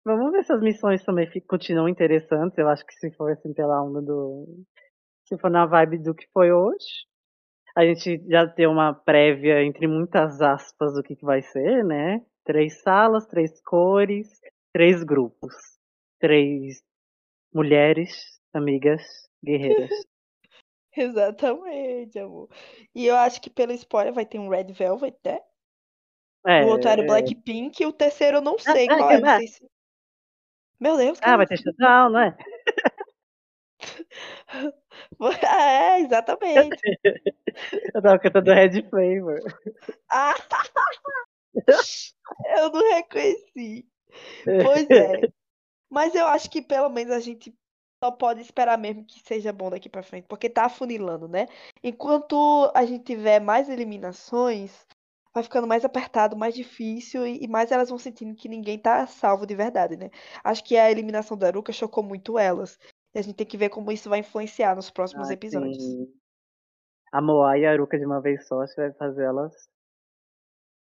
Vamos 0.06 0.30
ver 0.30 0.44
se 0.44 0.52
as 0.52 0.60
missões 0.60 1.04
também 1.04 1.28
continuam 1.48 1.88
interessantes. 1.88 2.56
Eu 2.56 2.68
acho 2.68 2.86
que 2.86 2.94
se 2.94 3.10
for 3.16 3.32
assim 3.32 3.52
pela 3.52 3.82
onda 3.82 4.00
do. 4.00 4.64
Se 5.24 5.36
for 5.36 5.50
na 5.50 5.66
vibe 5.66 5.98
do 5.98 6.14
que 6.14 6.28
foi 6.32 6.52
hoje. 6.52 7.08
A 7.76 7.84
gente 7.84 8.24
já 8.26 8.48
tem 8.48 8.66
uma 8.66 8.94
prévia, 8.94 9.62
entre 9.62 9.86
muitas 9.86 10.40
aspas, 10.40 10.94
do 10.94 11.02
que, 11.02 11.14
que 11.14 11.24
vai 11.24 11.42
ser, 11.42 11.84
né? 11.84 12.22
Três 12.42 12.80
salas, 12.80 13.26
três 13.26 13.60
cores, 13.60 14.40
três 14.72 15.04
grupos. 15.04 15.54
Três 16.18 16.82
mulheres, 17.52 18.40
amigas, 18.54 19.02
guerreiras. 19.44 19.90
Exatamente, 20.96 22.18
amor. 22.18 22.48
E 22.94 23.06
eu 23.06 23.16
acho 23.16 23.40
que 23.42 23.50
pelo 23.50 23.72
spoiler 23.72 24.14
vai 24.14 24.24
ter 24.24 24.38
um 24.38 24.48
Red 24.48 24.72
Velvet, 24.72 25.14
né? 25.22 25.38
É, 26.46 26.64
O 26.64 26.68
outro 26.68 26.88
era 26.88 27.02
o. 27.02 27.06
Blackpink 27.06 27.82
e 27.82 27.86
o 27.86 27.92
terceiro 27.92 28.38
eu 28.38 28.40
não 28.40 28.58
sei 28.58 28.86
ah, 28.88 28.96
qual 28.96 29.10
é. 29.10 29.46
se... 29.46 29.68
Meu 30.80 30.96
Deus, 30.96 31.18
Ah, 31.20 31.36
vai 31.36 31.46
ter 31.46 31.58
shutdown, 31.58 32.10
não 32.10 32.20
é? 32.20 32.36
É, 35.42 36.00
exatamente. 36.00 36.76
Eu 37.94 38.02
tava 38.02 38.18
cantando 38.18 38.52
Red 38.52 38.82
Flavor. 38.90 39.40
Ah! 40.10 40.34
Eu 42.56 42.70
não 42.70 42.92
reconheci. 42.94 43.86
Pois 44.60 44.90
é. 44.90 45.28
Mas 45.90 46.14
eu 46.14 46.26
acho 46.28 46.50
que 46.50 46.62
pelo 46.62 46.88
menos 46.90 47.12
a 47.12 47.20
gente 47.20 47.54
só 48.02 48.10
pode 48.10 48.40
esperar 48.42 48.78
mesmo 48.78 49.04
que 49.06 49.20
seja 49.20 49.52
bom 49.52 49.70
daqui 49.70 49.88
pra 49.88 50.02
frente, 50.02 50.26
porque 50.28 50.50
tá 50.50 50.66
afunilando, 50.66 51.28
né? 51.28 51.46
Enquanto 51.82 52.70
a 52.74 52.84
gente 52.84 53.04
tiver 53.04 53.40
mais 53.40 53.68
eliminações, 53.68 54.86
vai 55.34 55.42
ficando 55.42 55.66
mais 55.66 55.84
apertado, 55.84 56.36
mais 56.36 56.54
difícil 56.54 57.26
e 57.26 57.44
e 57.44 57.48
mais 57.48 57.72
elas 57.72 57.88
vão 57.90 57.98
sentindo 57.98 58.34
que 58.36 58.48
ninguém 58.48 58.78
tá 58.78 59.06
salvo 59.06 59.46
de 59.46 59.54
verdade, 59.54 59.96
né? 59.96 60.10
Acho 60.44 60.64
que 60.64 60.76
a 60.76 60.90
eliminação 60.90 61.36
da 61.38 61.48
Aruka 61.48 61.72
chocou 61.72 62.02
muito 62.04 62.38
elas. 62.38 62.78
E 63.16 63.18
a 63.18 63.22
gente 63.22 63.36
tem 63.36 63.46
que 63.46 63.56
ver 63.56 63.70
como 63.70 63.90
isso 63.90 64.10
vai 64.10 64.18
influenciar 64.18 64.76
nos 64.76 64.90
próximos 64.90 65.30
Ah, 65.30 65.32
episódios. 65.32 65.82
sim. 65.82 66.14
A 67.10 67.22
Moá 67.22 67.56
e 67.56 67.64
a 67.64 67.72
Aruka 67.72 67.98
de 67.98 68.04
uma 68.04 68.20
vez 68.20 68.46
só, 68.46 68.60
acho 68.60 68.74
que 68.74 68.80
vai 68.82 68.92
fazer 68.92 69.24
elas 69.24 69.54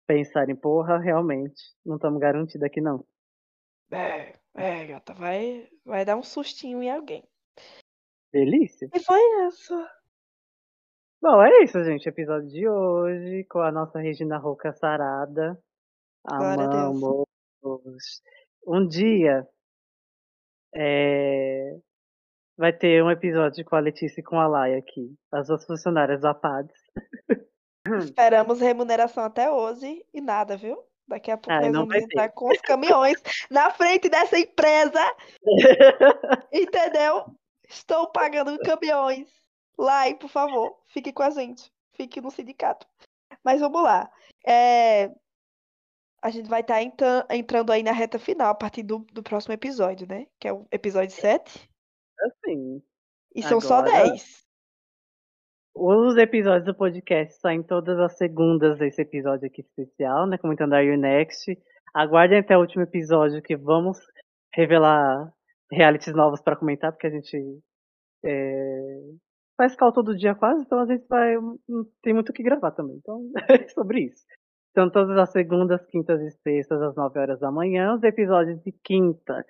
pensarem, 0.08 0.56
porra, 0.56 0.98
realmente, 0.98 1.62
não 1.84 1.94
estamos 1.94 2.18
garantidos 2.20 2.64
aqui 2.64 2.80
não. 2.80 3.06
É, 3.92 4.36
é, 4.56 4.86
gata, 4.86 5.14
vai, 5.14 5.68
vai 5.84 6.04
dar 6.04 6.16
um 6.16 6.22
sustinho 6.24 6.82
em 6.82 6.90
alguém. 6.90 7.22
Delícia. 8.32 8.88
E 8.92 8.98
foi 8.98 9.20
isso. 9.46 9.74
Bom, 11.22 11.40
é 11.40 11.62
isso, 11.62 11.82
gente. 11.84 12.08
Episódio 12.08 12.48
de 12.48 12.68
hoje, 12.68 13.44
com 13.44 13.60
a 13.60 13.70
nossa 13.70 14.00
Regina 14.00 14.36
Roca 14.36 14.72
sarada. 14.72 15.56
Amamos. 16.24 17.24
Um 18.66 18.86
dia 18.86 19.48
é, 20.74 21.78
vai 22.56 22.72
ter 22.72 23.02
um 23.02 23.10
episódio 23.10 23.64
com 23.64 23.76
a 23.76 23.80
Letícia 23.80 24.20
e 24.20 24.24
com 24.24 24.38
a 24.38 24.46
Laia 24.46 24.78
aqui. 24.78 25.14
As 25.32 25.48
duas 25.48 25.64
funcionárias 25.64 26.20
do 26.20 26.28
APADS. 26.28 26.74
Esperamos 28.04 28.60
remuneração 28.60 29.24
até 29.24 29.50
hoje 29.50 30.04
e 30.12 30.20
nada, 30.20 30.56
viu? 30.56 30.76
Daqui 31.06 31.30
a 31.30 31.36
pouco 31.36 31.52
Ah, 31.52 31.60
nós 31.60 31.72
vamos 31.72 31.94
entrar 31.94 32.28
com 32.30 32.48
os 32.48 32.60
caminhões 32.60 33.22
na 33.48 33.70
frente 33.70 34.08
dessa 34.08 34.36
empresa, 34.38 35.00
entendeu? 36.52 37.26
Estou 37.68 38.10
pagando 38.10 38.58
caminhões. 38.58 39.28
E 40.08 40.14
por 40.14 40.28
favor, 40.28 40.76
fique 40.88 41.12
com 41.12 41.22
a 41.22 41.30
gente. 41.30 41.70
Fique 41.94 42.20
no 42.20 42.30
sindicato. 42.30 42.86
Mas 43.44 43.60
vamos 43.60 43.82
lá. 43.82 44.10
É, 44.44 45.10
A 46.22 46.30
gente 46.30 46.48
vai 46.48 46.62
estar 46.62 46.82
entrando 46.82 47.70
aí 47.70 47.82
na 47.84 47.92
reta 47.92 48.18
final 48.18 48.50
a 48.50 48.54
partir 48.54 48.82
do, 48.82 49.06
do 49.12 49.22
próximo 49.22 49.54
episódio, 49.54 50.08
né? 50.08 50.26
Que 50.40 50.48
é 50.48 50.52
o 50.52 50.66
episódio 50.72 51.14
7. 51.14 51.70
Assim, 52.22 52.82
E 53.34 53.42
são 53.42 53.60
só 53.60 53.76
Agora- 53.80 54.04
10. 54.10 54.44
os 55.74 56.16
episódios 56.16 56.64
do 56.64 56.74
podcast 56.74 57.38
saem 57.40 57.62
todas 57.62 57.98
as 57.98 58.16
segundas 58.16 58.78
desse 58.78 59.02
episódio 59.02 59.46
aqui 59.46 59.60
especial, 59.60 60.26
né? 60.26 60.38
Comentando 60.38 60.72
Are 60.74 60.86
You 60.86 60.96
Next. 60.98 61.56
Aguardem 61.94 62.38
até 62.38 62.56
o 62.56 62.60
último 62.60 62.82
episódio 62.82 63.42
que 63.42 63.56
vamos 63.56 63.98
revelar 64.54 65.32
realities 65.70 66.14
novos 66.14 66.40
para 66.40 66.56
comentar, 66.56 66.92
porque 66.92 67.06
a 67.06 67.10
gente 67.10 67.36
é, 68.24 69.00
faz 69.56 69.74
cal 69.76 69.92
todo 69.92 70.16
dia 70.16 70.34
quase, 70.34 70.62
então 70.62 70.80
a 70.80 70.86
gente 70.86 71.06
vai. 71.08 71.34
Não 71.68 71.84
tem 72.02 72.14
muito 72.14 72.30
o 72.30 72.32
que 72.32 72.42
gravar 72.42 72.70
também. 72.72 72.96
Então, 72.96 73.30
é 73.48 73.68
sobre 73.68 74.00
isso. 74.06 74.24
Então, 74.70 74.90
todas 74.90 75.16
as 75.16 75.30
segundas, 75.30 75.84
quintas 75.86 76.20
e 76.20 76.30
sextas, 76.42 76.80
às 76.82 76.94
9 76.94 77.18
horas 77.18 77.40
da 77.40 77.50
manhã, 77.50 77.94
os 77.94 78.02
episódios 78.02 78.62
de 78.62 78.72
quinta. 78.84 79.44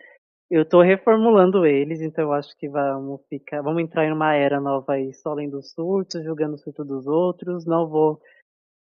Eu 0.48 0.64
tô 0.64 0.80
reformulando 0.80 1.66
eles, 1.66 2.00
então 2.00 2.24
eu 2.24 2.32
acho 2.32 2.56
que 2.56 2.68
vamos 2.68 3.20
ficar. 3.28 3.62
Vamos 3.62 3.82
entrar 3.82 4.06
em 4.06 4.12
uma 4.12 4.34
era 4.34 4.60
nova 4.60 4.92
aí, 4.92 5.12
só 5.12 5.34
lendo 5.34 5.60
surtos, 5.62 6.22
julgando 6.22 6.54
o 6.54 6.58
surto 6.58 6.84
dos 6.84 7.06
outros. 7.06 7.66
Não 7.66 7.88
vou 7.88 8.20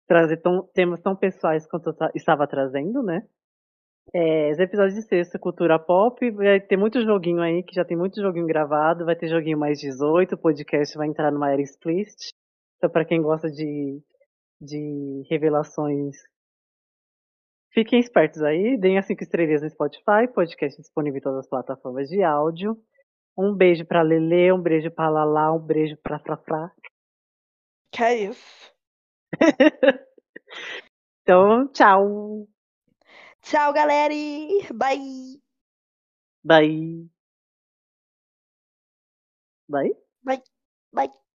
trazer 0.07 0.37
tão, 0.37 0.63
temas 0.73 1.01
tão 1.01 1.15
pessoais 1.15 1.65
quanto 1.65 1.89
eu 1.89 2.09
estava 2.15 2.47
trazendo, 2.47 3.01
né? 3.01 3.25
É, 4.13 4.51
os 4.51 4.59
episódios 4.59 4.95
de 4.95 5.01
sexta, 5.01 5.37
cultura 5.37 5.77
pop, 5.77 6.31
vai 6.31 6.61
ter 6.61 6.77
muito 6.77 7.01
joguinho 7.01 7.41
aí, 7.41 7.61
que 7.61 7.75
já 7.75 7.83
tem 7.83 7.97
muito 7.97 8.21
joguinho 8.21 8.47
gravado, 8.47 9.05
vai 9.05 9.15
ter 9.15 9.27
joguinho 9.27 9.57
mais 9.57 9.79
18, 9.79 10.35
o 10.35 10.37
podcast 10.37 10.97
vai 10.97 11.07
entrar 11.07 11.31
numa 11.31 11.51
era 11.51 11.61
explicit. 11.61 12.29
Então, 12.77 12.89
para 12.89 13.03
quem 13.03 13.21
gosta 13.21 13.49
de, 13.49 14.01
de 14.61 15.23
revelações, 15.29 16.15
fiquem 17.77 17.99
espertos 17.99 18.41
aí, 18.41 18.75
deem 18.75 18.97
as 18.97 19.05
5 19.05 19.21
estrelinhas 19.21 19.61
no 19.61 19.69
Spotify, 19.69 20.27
podcast 20.33 20.81
disponível 20.81 21.19
em 21.19 21.21
todas 21.21 21.41
as 21.41 21.47
plataformas 21.47 22.09
de 22.09 22.23
áudio. 22.23 22.75
Um 23.37 23.53
beijo 23.53 23.85
pra 23.85 24.01
Lele, 24.01 24.51
um 24.51 24.59
beijo 24.59 24.89
pra 24.89 25.09
Lala, 25.09 25.53
um 25.53 25.59
beijo 25.59 25.95
pra 25.97 26.17
Frafra. 26.17 26.71
Que 27.91 28.03
é 28.03 28.15
isso? 28.31 28.73
então, 31.21 31.67
tchau! 31.67 32.47
Tchau, 33.43 33.71
galera. 33.73 34.11
Bye. 34.73 35.39
Bye. 36.43 37.07
Bye. 39.69 39.93
Bye. 40.23 40.41
Bye. 40.91 41.26